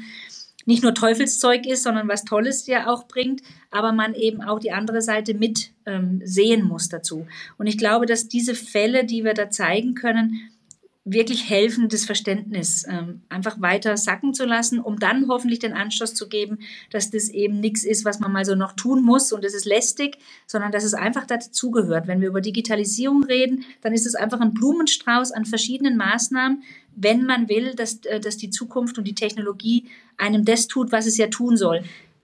[0.65, 4.71] nicht nur Teufelszeug ist, sondern was Tolles ja auch bringt, aber man eben auch die
[4.71, 7.27] andere Seite mit ähm, sehen muss dazu.
[7.57, 10.49] Und ich glaube, dass diese Fälle, die wir da zeigen können,
[11.07, 16.15] wirklich helfen, das Verständnis ähm, einfach weiter sacken zu lassen, um dann hoffentlich den Anschluss
[16.15, 16.57] zu geben,
[16.89, 19.65] dass das eben nichts ist, was man mal so noch tun muss und das ist
[19.65, 22.07] lästig, sondern dass es einfach dazugehört.
[22.07, 26.63] Wenn wir über Digitalisierung reden, dann ist es einfach ein Blumenstrauß an verschiedenen Maßnahmen,
[26.95, 29.85] wenn man will, dass, äh, dass die Zukunft und die Technologie
[30.17, 31.83] einem das tut, was es ja tun soll.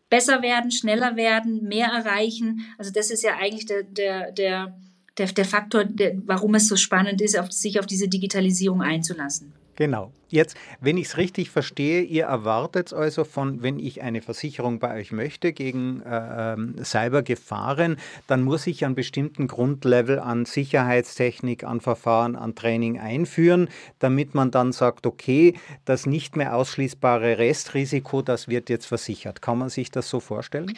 [0.09, 2.65] Besser werden, schneller werden, mehr erreichen.
[2.79, 4.75] Also das ist ja eigentlich der, der, der
[5.17, 9.53] der, der Faktor, der, warum es so spannend ist, auf, sich auf diese Digitalisierung einzulassen.
[9.75, 10.11] Genau.
[10.29, 14.97] Jetzt, wenn ich es richtig verstehe, ihr erwartet also von, wenn ich eine Versicherung bei
[14.99, 17.97] euch möchte gegen äh, Cybergefahren,
[18.27, 23.67] dann muss ich einen bestimmten Grundlevel an Sicherheitstechnik, an Verfahren, an Training einführen,
[23.99, 29.41] damit man dann sagt, okay, das nicht mehr ausschließbare Restrisiko, das wird jetzt versichert.
[29.41, 30.71] Kann man sich das so vorstellen?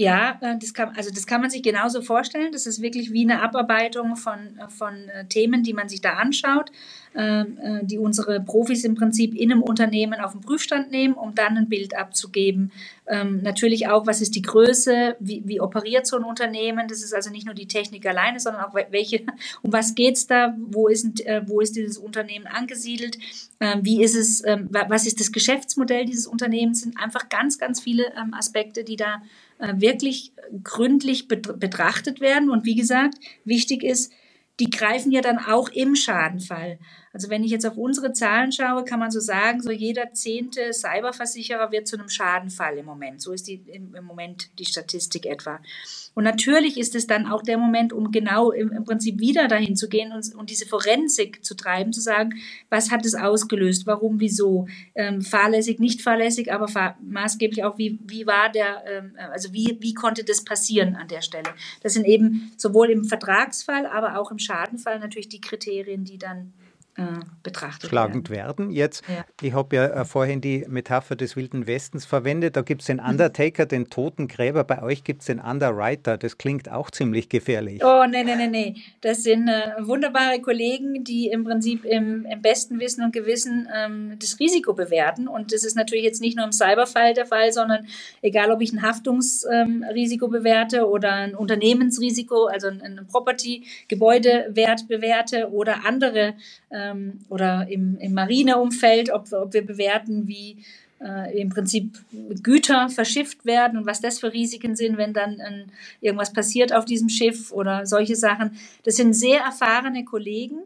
[0.00, 2.52] Ja, äh, das kann, also das kann man sich genauso vorstellen.
[2.52, 6.70] Das ist wirklich wie eine Abarbeitung von, von äh, Themen, die man sich da anschaut,
[7.16, 11.34] ähm, äh, die unsere Profis im Prinzip in einem Unternehmen auf den Prüfstand nehmen, um
[11.34, 12.70] dann ein Bild abzugeben.
[13.08, 16.86] Ähm, natürlich auch, was ist die Größe, wie, wie operiert so ein Unternehmen.
[16.86, 19.22] Das ist also nicht nur die Technik alleine, sondern auch welche,
[19.62, 23.18] um was geht's da, wo ist, wo ist dieses Unternehmen angesiedelt,
[23.58, 28.04] ähm, wie ist es, was ist das Geschäftsmodell dieses Unternehmens, sind einfach ganz, ganz viele
[28.32, 29.20] Aspekte, die da äh,
[29.58, 32.50] wirklich gründlich betrachtet werden.
[32.50, 34.12] Und wie gesagt, wichtig ist,
[34.60, 36.78] die greifen ja dann auch im Schadenfall.
[37.12, 40.72] Also wenn ich jetzt auf unsere Zahlen schaue, kann man so sagen, so jeder zehnte
[40.72, 43.22] Cyberversicherer wird zu einem Schadenfall im Moment.
[43.22, 45.60] So ist die, im, Moment die Statistik etwa.
[46.14, 49.76] Und natürlich ist es dann auch der Moment, um genau im, im Prinzip wieder dahin
[49.76, 52.34] zu gehen und, und, diese Forensik zu treiben, zu sagen,
[52.70, 57.98] was hat es ausgelöst, warum, wieso, ähm, fahrlässig, nicht fahrlässig, aber fahr maßgeblich auch, wie,
[58.04, 61.50] wie war der, ähm, also wie, wie konnte das passieren an der Stelle.
[61.82, 66.52] Das sind eben sowohl im Vertragsfall, aber auch im Schadenfall natürlich die Kriterien, die dann
[66.98, 68.68] äh, betrachtet schlagend werden.
[68.68, 68.70] werden.
[68.70, 69.24] Jetzt, ja.
[69.40, 72.56] ich habe ja äh, vorhin die Metapher des Wilden Westens verwendet.
[72.56, 74.64] Da gibt es den Undertaker, den Totengräber.
[74.64, 76.18] Bei euch gibt es den Underwriter.
[76.18, 77.84] Das klingt auch ziemlich gefährlich.
[77.84, 78.74] Oh, nee, nee, nee, nee.
[79.00, 84.16] Das sind äh, wunderbare Kollegen, die im Prinzip im, im besten Wissen und Gewissen ähm,
[84.18, 85.28] das Risiko bewerten.
[85.28, 87.86] Und das ist natürlich jetzt nicht nur im Cyberfall der Fall, sondern
[88.22, 95.52] egal, ob ich ein Haftungsrisiko ähm, bewerte oder ein Unternehmensrisiko, also ein, ein Property-Gebäudewert bewerte
[95.52, 96.34] oder andere
[96.70, 100.64] ähm, oder im, im Marineumfeld, ob, ob wir bewerten, wie
[101.00, 101.98] äh, im Prinzip
[102.42, 105.64] Güter verschifft werden und was das für Risiken sind, wenn dann äh,
[106.00, 108.58] irgendwas passiert auf diesem Schiff oder solche Sachen.
[108.84, 110.58] Das sind sehr erfahrene Kollegen,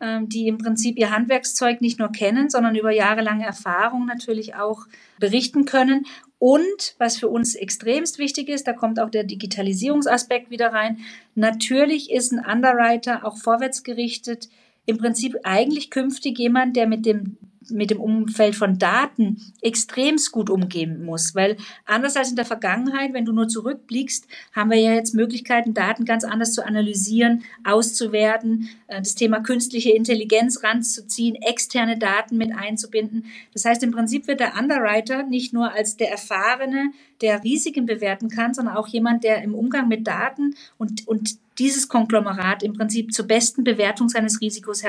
[0.00, 4.86] äh, die im Prinzip ihr Handwerkszeug nicht nur kennen, sondern über jahrelange Erfahrung natürlich auch
[5.18, 6.06] berichten können.
[6.38, 10.98] Und was für uns extremst wichtig ist, da kommt auch der Digitalisierungsaspekt wieder rein.
[11.34, 14.48] Natürlich ist ein Underwriter auch vorwärtsgerichtet
[14.86, 17.36] im Prinzip eigentlich künftig jemand, der mit dem
[17.70, 23.12] mit dem Umfeld von Daten extremst gut umgehen muss, weil anders als in der Vergangenheit,
[23.12, 28.68] wenn du nur zurückblickst, haben wir ja jetzt Möglichkeiten, Daten ganz anders zu analysieren, auszuwerten,
[28.86, 33.26] äh, das Thema künstliche Intelligenz ranzuziehen, externe Daten mit einzubinden.
[33.52, 38.28] Das heißt, im Prinzip wird der Underwriter nicht nur als der Erfahrene, der Risiken bewerten
[38.28, 43.12] kann, sondern auch jemand, der im Umgang mit Daten und, und dieses Konglomerat im Prinzip
[43.12, 44.82] zur besten Bewertung seines Risikos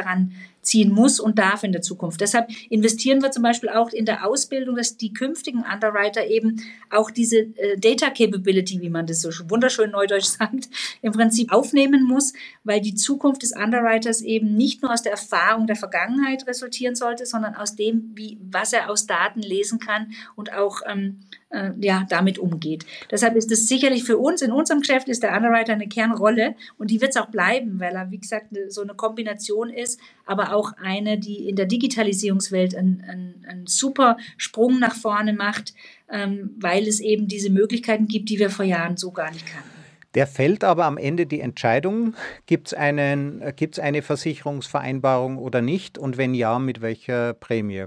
[0.66, 2.22] heranziehen muss und darf in der Zukunft.
[2.22, 7.12] Deshalb investieren wir zum Beispiel auch in der Ausbildung, dass die künftigen Underwriter eben auch
[7.12, 10.70] diese äh, Data Capability, wie man das so wunderschön neudeutsch sagt,
[11.02, 15.68] im Prinzip aufnehmen muss, weil die Zukunft des Underwriters eben nicht nur aus der Erfahrung
[15.68, 20.54] der Vergangenheit resultieren sollte, sondern aus dem, wie, was er aus Daten lesen kann und
[20.54, 22.86] auch ähm, äh, ja, damit umgeht.
[23.12, 26.92] Deshalb ist es sicherlich für uns, in unserem Geschäft ist der Underwriter eine Kernrolle und
[26.92, 30.55] die wird es auch bleiben, weil er, wie gesagt, so eine Kombination ist, aber auch
[30.82, 35.74] eine, die in der Digitalisierungswelt einen, einen, einen super Sprung nach vorne macht,
[36.10, 39.70] ähm, weil es eben diese Möglichkeiten gibt, die wir vor Jahren so gar nicht kannten.
[40.16, 42.16] Der fällt aber am Ende die Entscheidung,
[42.46, 47.86] gibt es eine Versicherungsvereinbarung oder nicht und wenn ja, mit welcher Prämie?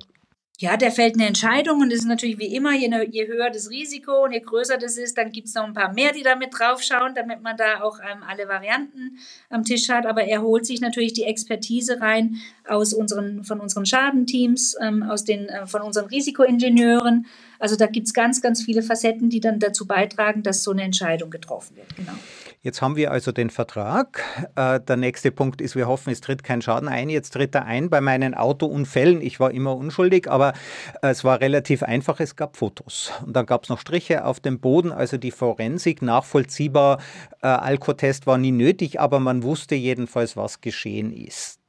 [0.61, 3.71] Ja, der fällt eine Entscheidung und es ist natürlich wie immer, je, je, höher das
[3.71, 6.35] Risiko und je größer das ist, dann gibt es noch ein paar mehr, die da
[6.35, 9.19] mit draufschauen, damit man da auch ähm, alle Varianten
[9.51, 10.05] am Tisch hat.
[10.05, 15.25] Aber er holt sich natürlich die Expertise rein aus unseren, von unseren Schadenteams, ähm, aus
[15.25, 17.27] den, äh, von unseren Risikoingenieuren.
[17.61, 20.83] Also da gibt es ganz, ganz viele Facetten, die dann dazu beitragen, dass so eine
[20.83, 21.95] Entscheidung getroffen wird.
[21.95, 22.15] Genau.
[22.69, 24.23] Jetzt haben wir also den Vertrag.
[24.55, 27.09] Äh, der nächste Punkt ist, wir hoffen, es tritt kein Schaden ein.
[27.09, 29.23] Jetzt tritt er ein bei meinen Autounfällen.
[29.23, 30.53] Ich war immer unschuldig, aber
[31.01, 32.21] äh, es war relativ einfach.
[32.21, 33.11] Es gab Fotos.
[33.25, 37.01] Und dann gab es noch Striche auf dem Boden, also die Forensik nachvollziehbar.
[37.41, 41.61] Äh, Alkotest war nie nötig, aber man wusste jedenfalls, was geschehen ist.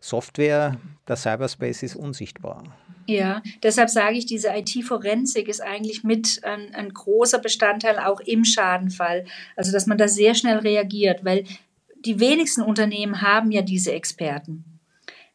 [0.00, 2.64] Software, der Cyberspace ist unsichtbar.
[3.06, 8.44] Ja, deshalb sage ich, diese IT-Forensik ist eigentlich mit ein, ein, großer Bestandteil auch im
[8.44, 9.24] Schadenfall.
[9.56, 11.44] Also, dass man da sehr schnell reagiert, weil
[12.04, 14.64] die wenigsten Unternehmen haben ja diese Experten,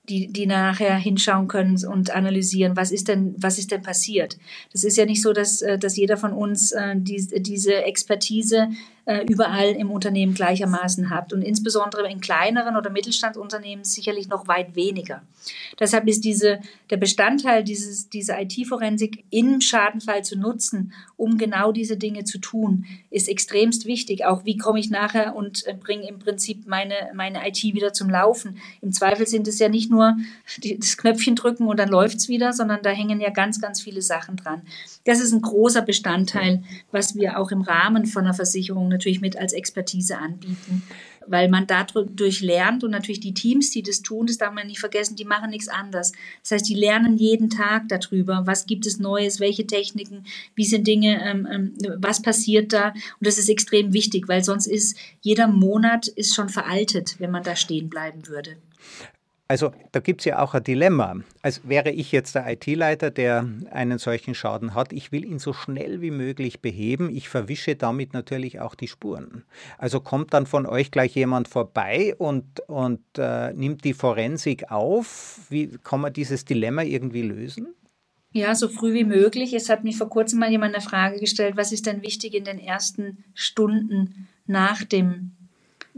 [0.08, 4.38] die, die nachher hinschauen können und analysieren, was ist denn, was ist denn passiert.
[4.72, 8.70] Das ist ja nicht so, dass, äh, dass jeder von uns äh, die, diese Expertise
[9.08, 11.32] äh, überall im Unternehmen gleichermaßen habt.
[11.32, 15.22] Und insbesondere in kleineren oder Mittelstandsunternehmen sicherlich noch weit weniger.
[15.80, 21.96] Deshalb ist diese, der Bestandteil dieses, dieser IT-Forensik im Schadenfall zu nutzen, um genau diese
[21.96, 24.26] Dinge zu tun, ist extremst wichtig.
[24.26, 28.10] Auch wie komme ich nachher und äh, bringe im Prinzip meine, meine IT wieder zum
[28.10, 28.58] Laufen.
[28.82, 30.17] Im Zweifel sind es ja nicht nur
[30.58, 33.82] die, das Knöpfchen drücken und dann läuft es wieder, sondern da hängen ja ganz, ganz
[33.82, 34.63] viele Sachen dran.
[35.06, 39.38] Das ist ein großer Bestandteil, was wir auch im Rahmen von einer Versicherung natürlich mit
[39.38, 40.84] als Expertise anbieten
[41.28, 44.80] weil man dadurch lernt und natürlich die Teams, die das tun, das darf man nicht
[44.80, 46.14] vergessen, die machen nichts anderes.
[46.42, 50.88] Das heißt, die lernen jeden Tag darüber, was gibt es Neues, welche Techniken, wie sind
[50.88, 52.90] Dinge, ähm, ähm, was passiert da.
[52.90, 57.44] Und das ist extrem wichtig, weil sonst ist jeder Monat ist schon veraltet, wenn man
[57.44, 58.58] da stehen bleiben würde.
[59.50, 61.16] Also da gibt es ja auch ein Dilemma.
[61.42, 65.54] Als wäre ich jetzt der IT-Leiter, der einen solchen Schaden hat, ich will ihn so
[65.54, 67.10] schnell wie möglich beheben.
[67.10, 69.44] Ich verwische damit natürlich auch die Spuren.
[69.78, 75.40] Also kommt dann von euch gleich jemand vorbei und, und äh, nimmt die Forensik auf.
[75.50, 77.68] Wie kann man dieses Dilemma irgendwie lösen?
[78.34, 79.54] Ja, so früh wie möglich.
[79.54, 82.44] Es hat mich vor kurzem mal jemand eine Frage gestellt, was ist denn wichtig in
[82.44, 85.37] den ersten Stunden nach dem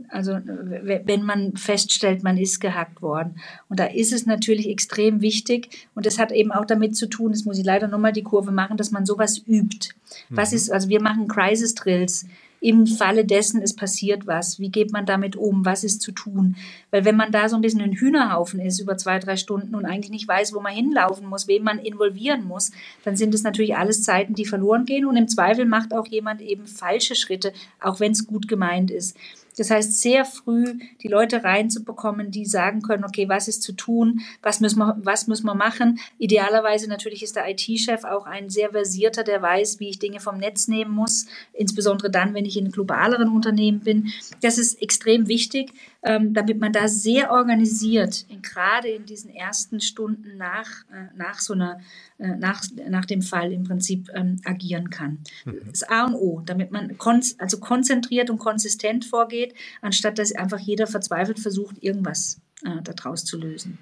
[0.10, 3.40] also wenn man feststellt, man ist gehackt worden.
[3.68, 7.32] Und da ist es natürlich extrem wichtig und das hat eben auch damit zu tun,
[7.32, 9.90] das muss ich leider nochmal die Kurve machen, dass man sowas übt.
[10.30, 10.58] Was mhm.
[10.58, 12.26] ist, also wir machen Crisis Drills
[12.62, 14.60] im Falle dessen, es passiert was.
[14.60, 15.66] Wie geht man damit um?
[15.66, 16.56] Was ist zu tun?
[16.92, 19.86] Weil wenn man da so ein bisschen ein Hühnerhaufen ist über zwei, drei Stunden und
[19.86, 22.72] eigentlich nicht weiß, wo man hinlaufen muss, wen man involvieren muss,
[23.04, 25.06] dann sind es natürlich alles Zeiten, die verloren gehen.
[25.06, 29.16] Und im Zweifel macht auch jemand eben falsche Schritte, auch wenn es gut gemeint ist.
[29.60, 34.22] Das heißt, sehr früh die Leute reinzubekommen, die sagen können, okay, was ist zu tun,
[34.42, 36.00] was müssen wir, was müssen wir machen.
[36.18, 40.38] Idealerweise natürlich ist der IT-Chef auch ein sehr versierter, der weiß, wie ich Dinge vom
[40.38, 44.14] Netz nehmen muss, insbesondere dann, wenn ich in globaleren Unternehmen bin.
[44.42, 50.38] Das ist extrem wichtig, ähm, damit man da sehr organisiert, gerade in diesen ersten Stunden
[50.38, 51.80] nach, äh, nach so einer,
[52.18, 55.20] äh, nach, nach dem Fall im Prinzip ähm, agieren kann.
[55.46, 55.62] Mhm.
[55.70, 60.60] Das A und O, damit man kon also konzentriert und konsistent vorgeht, anstatt dass einfach
[60.60, 63.78] jeder verzweifelt versucht, irgendwas äh, daraus zu lösen.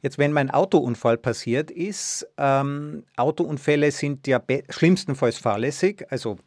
[0.00, 6.38] Jetzt, wenn mein Autounfall passiert ist, ähm, Autounfälle sind ja schlimmstenfalls fahrlässig, also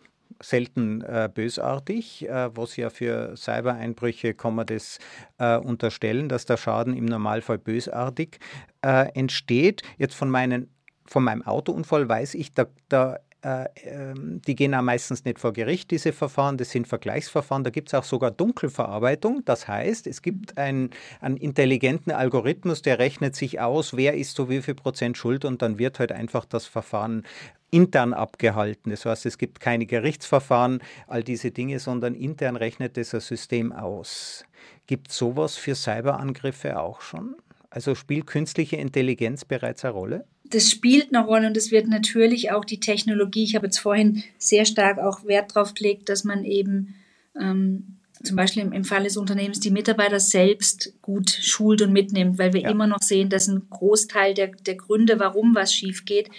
[0.42, 2.28] selten äh, bösartig.
[2.28, 5.00] Äh, was ja für Cybereinbrüche kann man das
[5.38, 8.40] äh, unterstellen, dass der Schaden im Normalfall bösartig
[8.82, 9.84] äh, entsteht.
[9.98, 10.70] Jetzt von, meinen,
[11.06, 15.52] von meinem Autounfall weiß ich, da, da äh, ähm, die gehen auch meistens nicht vor
[15.52, 19.44] Gericht, diese Verfahren, das sind Vergleichsverfahren, da gibt es auch sogar Dunkelverarbeitung.
[19.46, 24.50] Das heißt, es gibt einen, einen intelligenten Algorithmus, der rechnet sich aus, wer ist so
[24.50, 27.24] wie viel Prozent schuld und dann wird halt einfach das Verfahren
[27.72, 28.92] intern abgehalten.
[28.92, 34.46] Das heißt, es gibt keine Gerichtsverfahren, all diese Dinge, sondern intern rechnet das System aus.
[34.88, 37.36] Gibt sowas für Cyberangriffe auch schon?
[37.70, 40.26] Also spielt künstliche Intelligenz bereits eine Rolle?
[40.44, 43.46] Das spielt eine Rolle und es wird natürlich auch die Technologie.
[43.46, 46.96] Ich habe jetzt vorhin sehr stark auch Wert darauf gelegt, dass man eben
[47.40, 52.38] ähm, zum Beispiel im, im Fall des Unternehmens die Mitarbeiter selbst gut schult und mitnimmt,
[52.38, 52.70] weil wir ja.
[52.70, 56.30] immer noch sehen, dass ein Großteil der, der Gründe, warum was schief geht,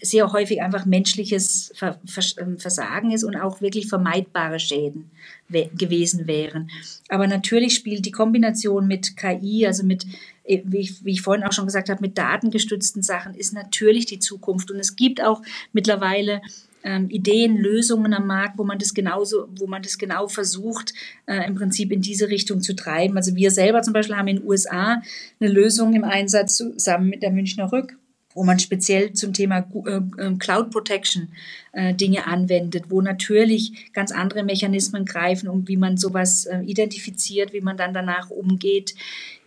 [0.00, 5.10] sehr häufig einfach menschliches ähm, Versagen ist und auch wirklich vermeidbare Schäden
[5.48, 6.70] gewesen wären.
[7.08, 10.06] Aber natürlich spielt die Kombination mit KI, also mit,
[10.44, 14.06] äh, wie ich, wie ich vorhin auch schon gesagt habe, mit datengestützten Sachen, ist natürlich
[14.06, 14.70] die Zukunft.
[14.70, 16.40] Und es gibt auch mittlerweile
[16.82, 20.94] ähm, Ideen, Lösungen am Markt, wo man das genauso, wo man das genau versucht,
[21.26, 23.16] äh, im Prinzip in diese Richtung zu treiben.
[23.16, 25.02] Also wir selber zum Beispiel haben in den USA
[25.40, 27.96] eine Lösung im Einsatz zusammen mit der Münchner Rück
[28.34, 31.28] wo man speziell zum Thema äh, ähm, Cloud Protection
[31.72, 37.52] äh, Dinge anwendet, wo natürlich ganz andere Mechanismen greifen, um wie man sowas äh, identifiziert,
[37.52, 38.94] wie man dann danach umgeht.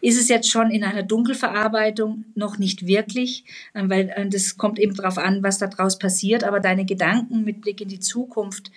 [0.02, 5.18] Ist es jetzt schon in einer Dunkelverarbeitung noch nicht wirklich, weil das kommt eben darauf
[5.18, 8.70] an, was daraus passiert, aber deine Gedanken mit Blick in die Zukunft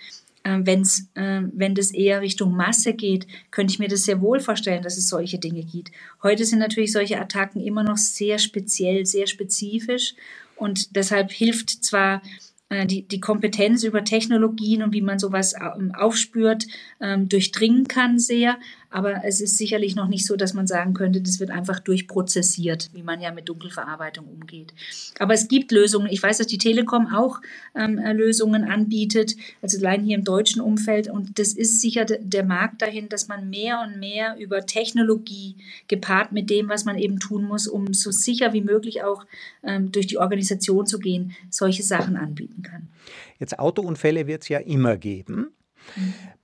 [0.47, 4.39] äh, wenn's, äh, wenn das eher Richtung Masse geht, könnte ich mir das sehr wohl
[4.39, 5.91] vorstellen, dass es solche Dinge gibt.
[6.23, 10.15] Heute sind natürlich solche Attacken immer noch sehr speziell, sehr spezifisch
[10.55, 12.21] und deshalb hilft zwar
[12.69, 15.53] äh, die, die Kompetenz über Technologien und wie man sowas
[15.93, 16.65] aufspürt,
[17.01, 18.57] ähm, durchdringen kann sehr.
[18.97, 22.89] Aber es ist sicherlich noch nicht so, dass man sagen könnte, das wird einfach durchprozessiert,
[22.93, 24.73] wie man ja mit Dunkelverarbeitung umgeht.
[25.19, 26.07] Aber es gibt Lösungen.
[26.09, 27.39] Ich weiß, dass die Telekom auch
[27.75, 31.11] ähm, äh, Lösungen anbietet, also allein hier im deutschen Umfeld.
[31.11, 35.57] Und das ist sicher der Markt dahin, dass man mehr und mehr über Technologie
[35.87, 39.27] gepaart mit dem, was man eben tun muss, um so sicher wie möglich auch
[39.61, 42.87] ähm, durch die Organisation zu gehen, solche Sachen anbieten kann.
[43.39, 45.51] Jetzt Autounfälle wird es ja immer geben.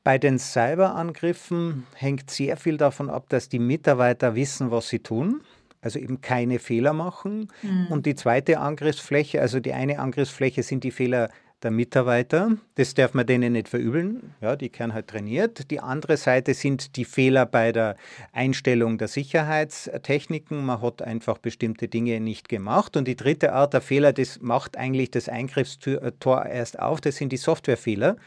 [0.03, 5.41] Bei den Cyberangriffen hängt sehr viel davon ab, dass die Mitarbeiter wissen, was sie tun
[5.83, 7.51] also eben keine Fehler machen.
[7.61, 7.87] Mhm.
[7.89, 11.29] Und die zweite Angriffsfläche, also die eine Angriffsfläche sind die Fehler
[11.63, 12.51] der Mitarbeiter.
[12.75, 14.33] Das darf man denen nicht verübeln.
[14.41, 15.71] Ja, die werden halt trainiert.
[15.71, 17.95] Die andere Seite sind die Fehler bei der
[18.31, 20.65] Einstellung der Sicherheitstechniken.
[20.65, 22.97] Man hat einfach bestimmte Dinge nicht gemacht.
[22.97, 27.31] Und die dritte Art der Fehler, das macht eigentlich das Eingriffstor erst auf, das sind
[27.31, 28.17] die Softwarefehler.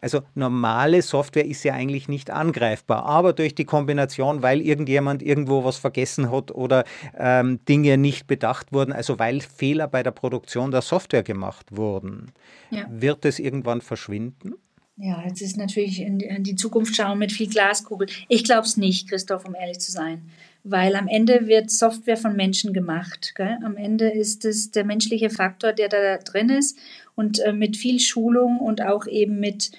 [0.00, 5.64] Also normale Software ist ja eigentlich nicht angreifbar, aber durch die Kombination, weil irgendjemand irgendwo
[5.64, 6.84] was vergessen hat oder
[7.18, 12.32] ähm, Dinge nicht bedacht wurden, also weil Fehler bei der Produktion der Software gemacht wurden.
[12.70, 12.85] Ja.
[12.88, 14.54] Wird es irgendwann verschwinden?
[14.98, 18.08] Ja, jetzt ist natürlich in die Zukunft schauen mit viel Glaskugel.
[18.28, 20.22] Ich glaube es nicht, Christoph, um ehrlich zu sein.
[20.64, 23.34] Weil am Ende wird Software von Menschen gemacht.
[23.36, 23.58] Gell?
[23.62, 26.78] Am Ende ist es der menschliche Faktor, der da drin ist.
[27.14, 29.70] Und äh, mit viel Schulung und auch eben mit,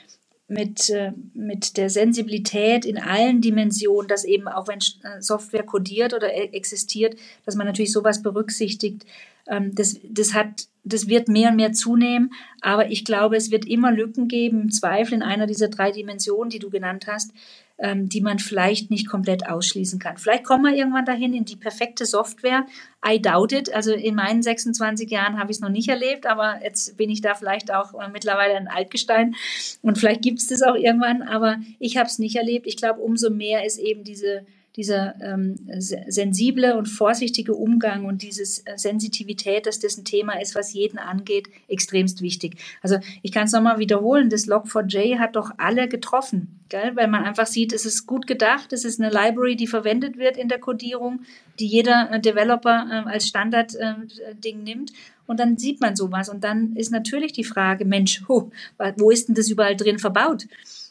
[0.48, 6.14] mit, äh, mit der Sensibilität in allen Dimensionen, dass eben auch wenn äh, Software kodiert
[6.14, 9.04] oder e-, existiert, dass man natürlich sowas berücksichtigt.
[9.50, 12.32] Ähm, das, das hat das wird mehr und mehr zunehmen,
[12.62, 16.50] aber ich glaube, es wird immer Lücken geben, im Zweifel in einer dieser drei Dimensionen,
[16.50, 17.32] die du genannt hast,
[17.78, 20.18] ähm, die man vielleicht nicht komplett ausschließen kann.
[20.18, 22.66] Vielleicht kommen wir irgendwann dahin in die perfekte Software.
[23.08, 23.74] I doubt it.
[23.74, 27.22] Also in meinen 26 Jahren habe ich es noch nicht erlebt, aber jetzt bin ich
[27.22, 29.36] da vielleicht auch äh, mittlerweile ein Altgestein
[29.82, 32.66] und vielleicht gibt es das auch irgendwann, aber ich habe es nicht erlebt.
[32.66, 34.46] Ich glaube, umso mehr ist eben diese
[34.78, 40.54] dieser ähm, sensible und vorsichtige Umgang und diese äh, Sensitivität, dass das ein Thema ist,
[40.54, 42.58] was jeden angeht, extremst wichtig.
[42.84, 46.96] Also ich kann es nochmal wiederholen, das Log4j hat doch alle getroffen, gell?
[46.96, 50.38] weil man einfach sieht, es ist gut gedacht, es ist eine Library, die verwendet wird
[50.38, 51.22] in der Codierung,
[51.60, 54.94] die jeder äh, Developer äh, als Standardding nimmt.
[55.26, 56.30] Und dann sieht man sowas.
[56.30, 58.50] Und dann ist natürlich die Frage, Mensch, ho,
[58.96, 60.48] wo ist denn das überall drin verbaut?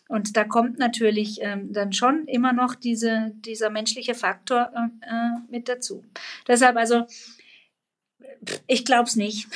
[0.09, 5.41] Und da kommt natürlich ähm, dann schon immer noch diese, dieser menschliche Faktor äh, äh
[5.51, 6.05] mit dazu.
[6.47, 7.07] Deshalb also,
[8.67, 9.49] ich glaube es nicht.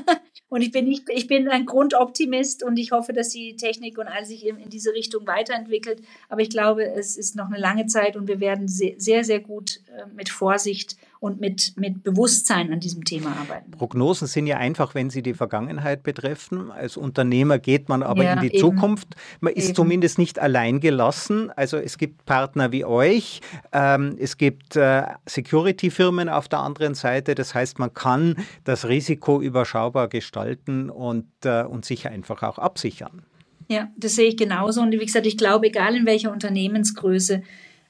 [0.48, 4.08] und ich bin nicht, ich bin ein Grundoptimist und ich hoffe, dass die Technik und
[4.08, 6.00] all sich in, in, diese Richtung weiterentwickelt.
[6.30, 9.40] Aber ich glaube, es ist noch eine lange Zeit und wir werden sehr, sehr, sehr
[9.40, 9.80] gut
[10.14, 13.72] mit Vorsicht und mit, mit Bewusstsein an diesem Thema arbeiten.
[13.72, 16.70] Prognosen sind ja einfach, wenn sie die Vergangenheit betreffen.
[16.70, 18.58] Als Unternehmer geht man aber ja, in die eben.
[18.58, 19.16] Zukunft.
[19.40, 19.74] Man ist eben.
[19.74, 21.50] zumindest nicht allein gelassen.
[21.56, 23.40] Also es gibt Partner wie euch,
[23.72, 27.34] ähm, es gibt äh, Security-Firmen auf der anderen Seite.
[27.34, 33.22] Das heißt, man kann das Risiko überschaubar gestalten und, äh, und sich einfach auch absichern.
[33.68, 34.80] Ja, das sehe ich genauso.
[34.80, 37.42] Und wie gesagt, ich glaube, egal in welcher Unternehmensgröße,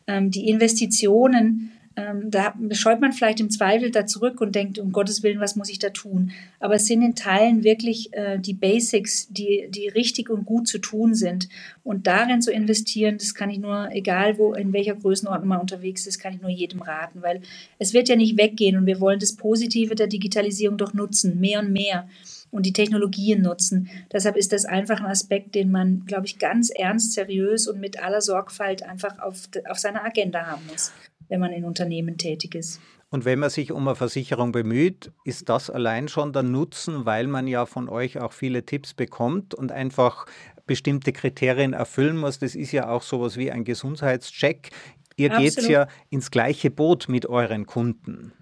[0.09, 4.93] ähm, die Investitionen ähm, da scheut man vielleicht im Zweifel da zurück und denkt, um
[4.93, 6.31] Gottes Willen, was muss ich da tun?
[6.61, 10.79] Aber es sind in Teilen wirklich äh, die Basics, die, die richtig und gut zu
[10.79, 11.49] tun sind.
[11.83, 16.07] Und darin zu investieren, das kann ich nur, egal wo, in welcher Größenordnung man unterwegs
[16.07, 17.41] ist, kann ich nur jedem raten, weil
[17.81, 21.61] es wird ja nicht weggehen und wir wollen das Positive der Digitalisierung doch nutzen, mehr
[21.61, 22.09] und mehr
[22.51, 23.91] und die Technologien nutzen.
[24.13, 28.03] Deshalb ist das einfach ein Aspekt, den man, glaube ich, ganz ernst, seriös und mit
[28.03, 30.93] aller Sorgfalt einfach auf, auf seiner Agenda haben muss
[31.29, 32.81] wenn man in Unternehmen tätig ist.
[33.11, 37.27] Und wenn man sich um eine Versicherung bemüht, ist das allein schon der Nutzen, weil
[37.27, 40.27] man ja von euch auch viele Tipps bekommt und einfach
[40.67, 42.39] bestimmte Kriterien erfüllen muss.
[42.39, 44.71] Das ist ja auch sowas wie ein Gesundheitscheck.
[45.17, 48.33] Ihr geht ja ins gleiche Boot mit euren Kunden.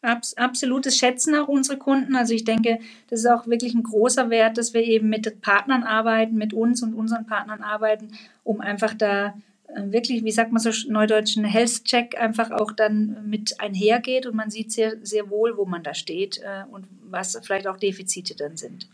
[0.00, 2.14] Abs absolutes Schätzen auch unsere Kunden.
[2.14, 2.78] Also ich denke,
[3.08, 6.84] das ist auch wirklich ein großer Wert, dass wir eben mit Partnern arbeiten, mit uns
[6.84, 8.12] und unseren Partnern arbeiten,
[8.44, 9.34] um einfach da
[9.76, 14.50] wirklich, wie sagt man so neudeutsch, ein Health-Check einfach auch dann mit einhergeht und man
[14.50, 18.56] sieht sehr, sehr wohl, wo man da steht äh, und was vielleicht auch Defizite dann
[18.56, 18.88] sind.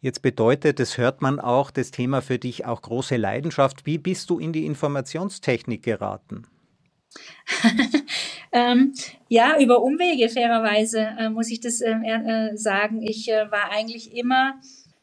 [0.00, 3.86] Jetzt bedeutet, das hört man auch, das Thema für dich auch große Leidenschaft.
[3.86, 6.46] Wie bist du in die Informationstechnik geraten?
[8.52, 8.94] ähm,
[9.28, 13.02] ja, über Umwege, fairerweise äh, muss ich das ähm, äh, sagen.
[13.02, 14.60] Ich äh, war eigentlich immer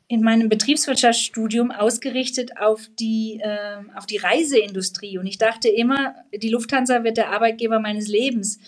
[0.07, 5.17] in meinem Betriebswirtschaftsstudium ausgerichtet auf die, äh, auf die Reiseindustrie.
[5.17, 8.59] Und ich dachte immer, die Lufthansa wird der Arbeitgeber meines Lebens.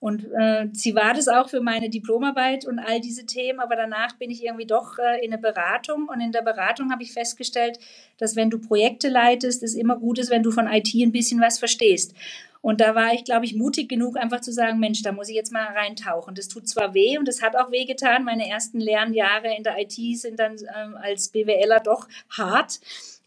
[0.00, 4.16] Und äh, sie war das auch für meine Diplomarbeit und all diese Themen, aber danach
[4.16, 7.80] bin ich irgendwie doch äh, in eine Beratung und in der Beratung habe ich festgestellt,
[8.16, 11.40] dass wenn du Projekte leitest, es immer gut ist, wenn du von IT ein bisschen
[11.40, 12.14] was verstehst.
[12.60, 15.36] Und da war ich, glaube ich, mutig genug, einfach zu sagen, Mensch, da muss ich
[15.36, 16.34] jetzt mal reintauchen.
[16.34, 18.24] Das tut zwar weh und es hat auch weh getan.
[18.24, 22.80] Meine ersten Lernjahre in der IT sind dann ähm, als BWLer doch hart.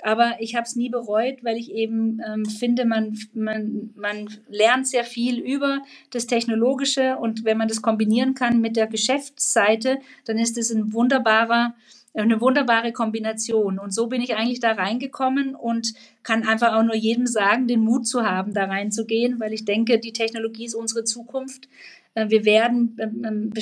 [0.03, 4.87] Aber ich habe es nie bereut, weil ich eben ähm, finde, man, man, man lernt
[4.87, 10.39] sehr viel über das Technologische und wenn man das kombinieren kann mit der Geschäftsseite, dann
[10.39, 11.75] ist es ein wunderbarer
[12.13, 13.79] eine wunderbare Kombination.
[13.79, 15.93] Und so bin ich eigentlich da reingekommen und
[16.23, 19.99] kann einfach auch nur jedem sagen, den Mut zu haben, da reinzugehen, weil ich denke,
[19.99, 21.69] die Technologie ist unsere Zukunft.
[22.15, 23.53] Äh, wir werden, ähm, ähm,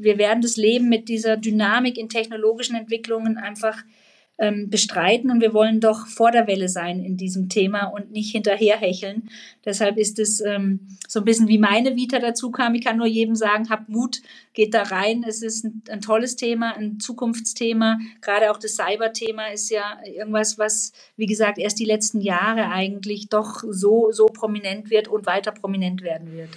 [0.00, 3.84] wir werden das Leben mit dieser Dynamik in technologischen Entwicklungen einfach
[4.38, 8.32] ähm, bestreiten und wir wollen doch vor der Welle sein in diesem Thema und nicht
[8.32, 9.28] hinterherhecheln.
[9.64, 12.74] Deshalb ist es ähm, so ein bisschen wie meine Vita dazu kam.
[12.74, 14.20] Ich kann nur jedem sagen, habt Mut,
[14.52, 15.24] geht da rein.
[15.26, 17.98] Es ist ein, ein tolles Thema, ein Zukunftsthema.
[18.20, 23.28] Gerade auch das Cyber-Thema ist ja irgendwas, was, wie gesagt, erst die letzten Jahre eigentlich
[23.28, 26.50] doch so, so prominent wird und weiter prominent werden wird.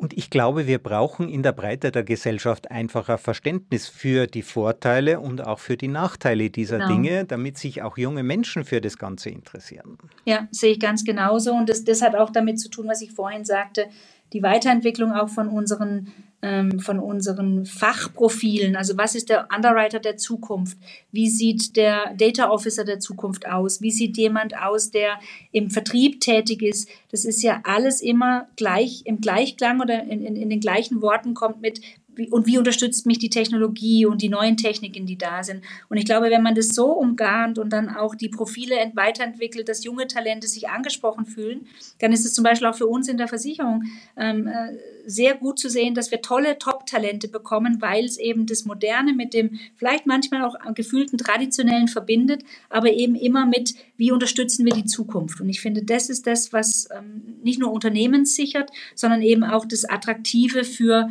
[0.00, 5.20] Und ich glaube, wir brauchen in der Breite der Gesellschaft einfacher Verständnis für die Vorteile
[5.20, 6.88] und auch für die Nachteile dieser genau.
[6.88, 9.98] Dinge, damit sich auch junge Menschen für das Ganze interessieren.
[10.24, 11.52] Ja, sehe ich ganz genauso.
[11.52, 13.90] Und das, das hat auch damit zu tun, was ich vorhin sagte,
[14.32, 16.12] die Weiterentwicklung auch von unseren
[16.42, 18.76] ähm, von unseren Fachprofilen.
[18.76, 20.78] Also was ist der Underwriter der Zukunft?
[21.12, 23.82] Wie sieht der Data Officer der Zukunft aus?
[23.82, 25.18] Wie sieht jemand aus, der
[25.52, 26.88] im Vertrieb tätig ist?
[27.10, 31.34] Das ist ja alles immer gleich im Gleichklang oder in, in, in den gleichen Worten
[31.34, 31.80] kommt mit,
[32.28, 35.62] und wie unterstützt mich die Technologie und die neuen Techniken, die da sind.
[35.88, 39.84] Und ich glaube, wenn man das so umgarnt und dann auch die Profile weiterentwickelt, dass
[39.84, 41.66] junge Talente sich angesprochen fühlen,
[42.00, 43.84] dann ist es zum Beispiel auch für uns in der Versicherung
[44.16, 48.64] ähm, äh, sehr gut zu sehen, dass wir tolle Top-Talente bekommen, weil es eben das
[48.64, 54.64] Moderne mit dem vielleicht manchmal auch gefühlten Traditionellen verbindet, aber eben immer mit, wie unterstützen
[54.64, 55.40] wir die Zukunft.
[55.40, 59.64] Und ich finde, das ist das, was ähm, nicht nur Unternehmen sichert, sondern eben auch
[59.64, 61.10] das Attraktive für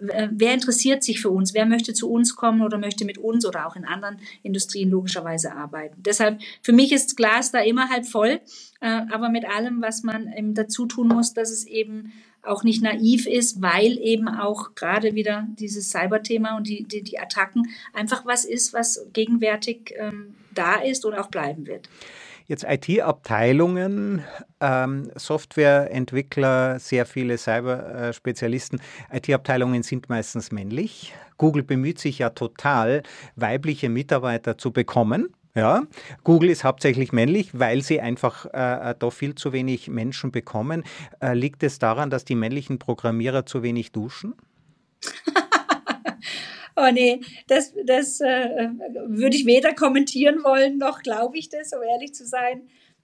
[0.00, 3.66] wer interessiert sich für uns, wer möchte zu uns kommen oder möchte mit uns oder
[3.66, 6.02] auch in anderen Industrien logischerweise arbeiten.
[6.02, 8.40] Deshalb, für mich ist Glas da immer halb voll,
[8.80, 13.26] äh, aber mit allem, was man dazu tun muss, dass es eben auch nicht naiv
[13.26, 18.44] ist, weil eben auch gerade wieder dieses Cyberthema und die, die, die Attacken einfach was
[18.44, 21.88] ist, was gegenwärtig ähm, da ist und auch bleiben wird.
[22.50, 24.24] Jetzt IT-Abteilungen,
[24.60, 28.80] ähm, Softwareentwickler, sehr viele Cyberspezialisten.
[29.12, 31.14] IT-Abteilungen sind meistens männlich.
[31.38, 33.04] Google bemüht sich ja total,
[33.36, 35.28] weibliche Mitarbeiter zu bekommen.
[35.54, 35.84] Ja,
[36.24, 40.82] Google ist hauptsächlich männlich, weil sie einfach äh, da viel zu wenig Menschen bekommen.
[41.20, 44.34] Äh, liegt es daran, dass die männlichen Programmierer zu wenig duschen?
[46.80, 48.68] Oh nee, das, das äh,
[49.06, 52.62] würde ich weder kommentieren wollen, noch glaube ich das, um ehrlich zu sein.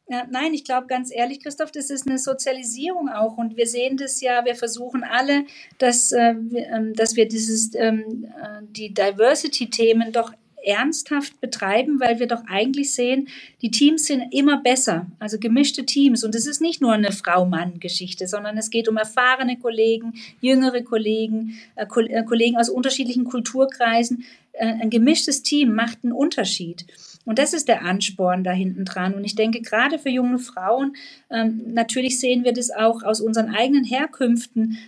[0.09, 3.39] Ja, nein, ich glaube ganz ehrlich, Christoph, das ist eine Sozialisierung auch.
[3.39, 5.47] Und wir sehen das ja, wir versuchen alle,
[5.79, 10.33] dass, äh, ähm, dass wir dieses, ähm, äh, die Diversity-Themen doch
[10.67, 13.29] ernsthaft betreiben, weil wir doch eigentlich sehen,
[13.63, 16.25] die Teams sind immer besser, also gemischte Teams.
[16.25, 21.59] Und es ist nicht nur eine Frau-Mann-Geschichte, sondern es geht um erfahrene Kollegen, jüngere Kollegen,
[21.77, 24.25] äh, äh Kollegen aus unterschiedlichen Kulturkreisen.
[24.53, 26.85] Äh, ein gemischtes Team macht einen Unterschied.
[27.27, 29.15] Und das ist der Ansporn da hinten dran.
[29.15, 30.97] Und ich denke, gerade für junge Frauen,
[31.29, 34.79] ähm, natürlich sehen wir das auch aus unseren eigenen Herkünften,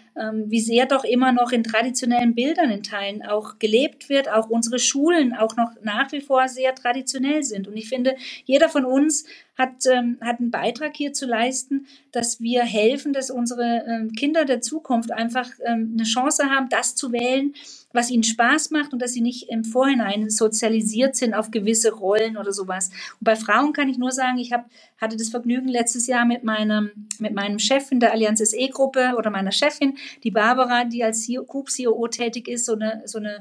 [0.47, 4.79] wie sehr doch immer noch in traditionellen Bildern in Teilen auch gelebt wird, auch unsere
[4.79, 7.69] Schulen auch noch nach wie vor sehr traditionell sind.
[7.69, 9.25] Und ich finde, jeder von uns
[9.59, 14.45] hat, ähm, hat einen Beitrag hier zu leisten, dass wir helfen, dass unsere ähm, Kinder
[14.45, 17.55] der Zukunft einfach ähm, eine Chance haben, das zu wählen,
[17.93, 22.37] was ihnen Spaß macht und dass sie nicht im Vorhinein sozialisiert sind auf gewisse Rollen
[22.37, 22.91] oder sowas.
[23.19, 24.69] Und bei Frauen kann ich nur sagen, ich hab,
[25.01, 29.31] hatte das Vergnügen letztes Jahr mit meinem, mit meinem Chef in der Allianz SE-Gruppe oder
[29.31, 33.39] meiner Chefin, die Barbara, die als Group CEO tätig ist, so eine, so eine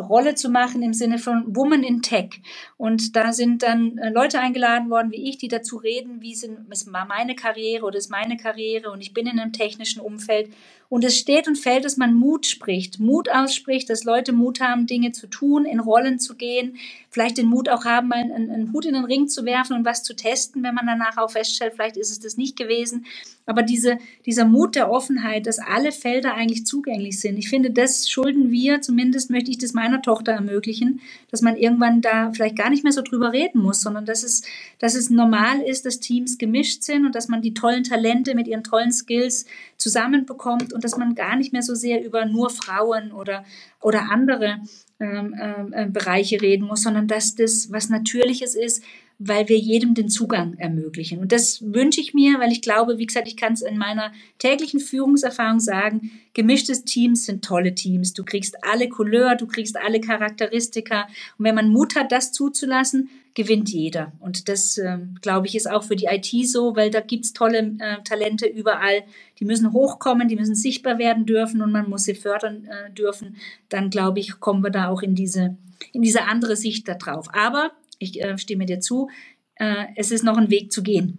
[0.00, 2.40] Rolle zu machen im Sinne von Woman in Tech.
[2.78, 6.72] Und da sind dann äh, Leute eingeladen worden wie ich, die dazu reden, wie sind,
[6.72, 10.50] ist meine Karriere oder ist meine Karriere und ich bin in einem technischen Umfeld
[10.92, 14.86] und es steht und fällt, dass man Mut spricht, Mut ausspricht, dass Leute Mut haben,
[14.86, 16.76] Dinge zu tun, in Rollen zu gehen,
[17.08, 20.02] vielleicht den Mut auch haben, einen, einen Hut in den Ring zu werfen und was
[20.02, 23.06] zu testen, wenn man danach auch feststellt, vielleicht ist es das nicht gewesen.
[23.46, 28.08] Aber diese, dieser Mut der Offenheit, dass alle Felder eigentlich zugänglich sind, ich finde, das
[28.08, 32.70] schulden wir, zumindest möchte ich das meiner Tochter ermöglichen, dass man irgendwann da vielleicht gar
[32.70, 34.42] nicht mehr so drüber reden muss, sondern dass es,
[34.78, 38.46] dass es normal ist, dass Teams gemischt sind und dass man die tollen Talente mit
[38.46, 39.46] ihren tollen Skills
[39.82, 43.44] zusammenbekommt und dass man gar nicht mehr so sehr über nur Frauen oder,
[43.80, 44.60] oder andere
[45.00, 48.84] ähm, ähm, äh, Bereiche reden muss, sondern dass das was Natürliches ist,
[49.18, 51.18] weil wir jedem den Zugang ermöglichen.
[51.18, 54.12] Und das wünsche ich mir, weil ich glaube, wie gesagt, ich kann es in meiner
[54.38, 58.14] täglichen Führungserfahrung sagen, gemischte Teams sind tolle Teams.
[58.14, 61.08] Du kriegst alle Couleur, du kriegst alle Charakteristika.
[61.38, 64.12] Und wenn man Mut hat, das zuzulassen, gewinnt jeder.
[64.20, 67.76] Und das, äh, glaube ich, ist auch für die IT so, weil da gibt's tolle
[67.78, 69.04] äh, Talente überall.
[69.38, 73.36] Die müssen hochkommen, die müssen sichtbar werden dürfen und man muss sie fördern äh, dürfen.
[73.68, 75.56] Dann, glaube ich, kommen wir da auch in diese,
[75.92, 77.32] in diese andere Sicht darauf.
[77.34, 79.08] Aber ich äh, stimme dir zu,
[79.56, 81.18] äh, es ist noch ein Weg zu gehen.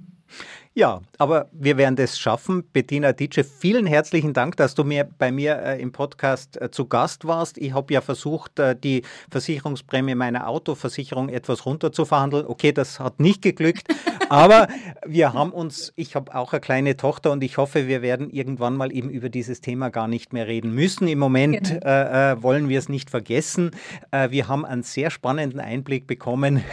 [0.76, 2.64] Ja, aber wir werden das schaffen.
[2.74, 6.88] Bettina Ditsche, vielen herzlichen Dank, dass du mir bei mir äh, im Podcast äh, zu
[6.88, 7.60] Gast warst.
[7.60, 12.48] Ich habe ja versucht, äh, die Versicherungsprämie meiner Autoversicherung etwas runterzuverhandeln.
[12.48, 13.88] Okay, das hat nicht geglückt,
[14.30, 14.68] aber
[15.06, 18.76] wir haben uns, ich habe auch eine kleine Tochter und ich hoffe, wir werden irgendwann
[18.76, 21.08] mal eben über dieses Thema gar nicht mehr reden müssen.
[21.08, 22.42] Im Moment genau.
[22.42, 23.72] wollen wir es nicht vergessen.
[24.30, 26.64] Wir haben einen sehr spannenden Einblick bekommen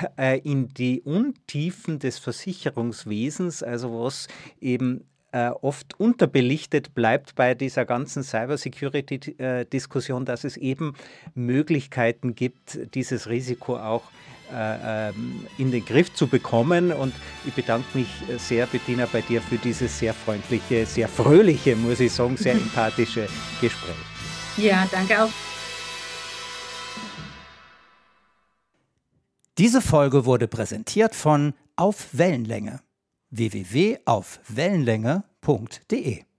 [0.43, 4.28] in die Untiefen des Versicherungswesens, also was
[4.61, 10.95] eben äh, oft unterbelichtet bleibt bei dieser ganzen Cybersecurity-Diskussion, dass es eben
[11.34, 14.05] Möglichkeiten gibt, dieses Risiko auch
[14.53, 16.93] äh, ähm, in den Griff zu bekommen.
[16.93, 17.14] Und
[17.47, 22.12] ich bedanke mich sehr, Bettina, bei dir für dieses sehr freundliche, sehr fröhliche, muss ich
[22.12, 23.28] sagen, sehr empathische
[23.61, 23.95] Gespräch.
[24.57, 25.30] Ja, danke auch.
[29.59, 32.80] Diese Folge wurde präsentiert von Auf Wellenlänge
[33.31, 36.30] www.aufwellenlänge.de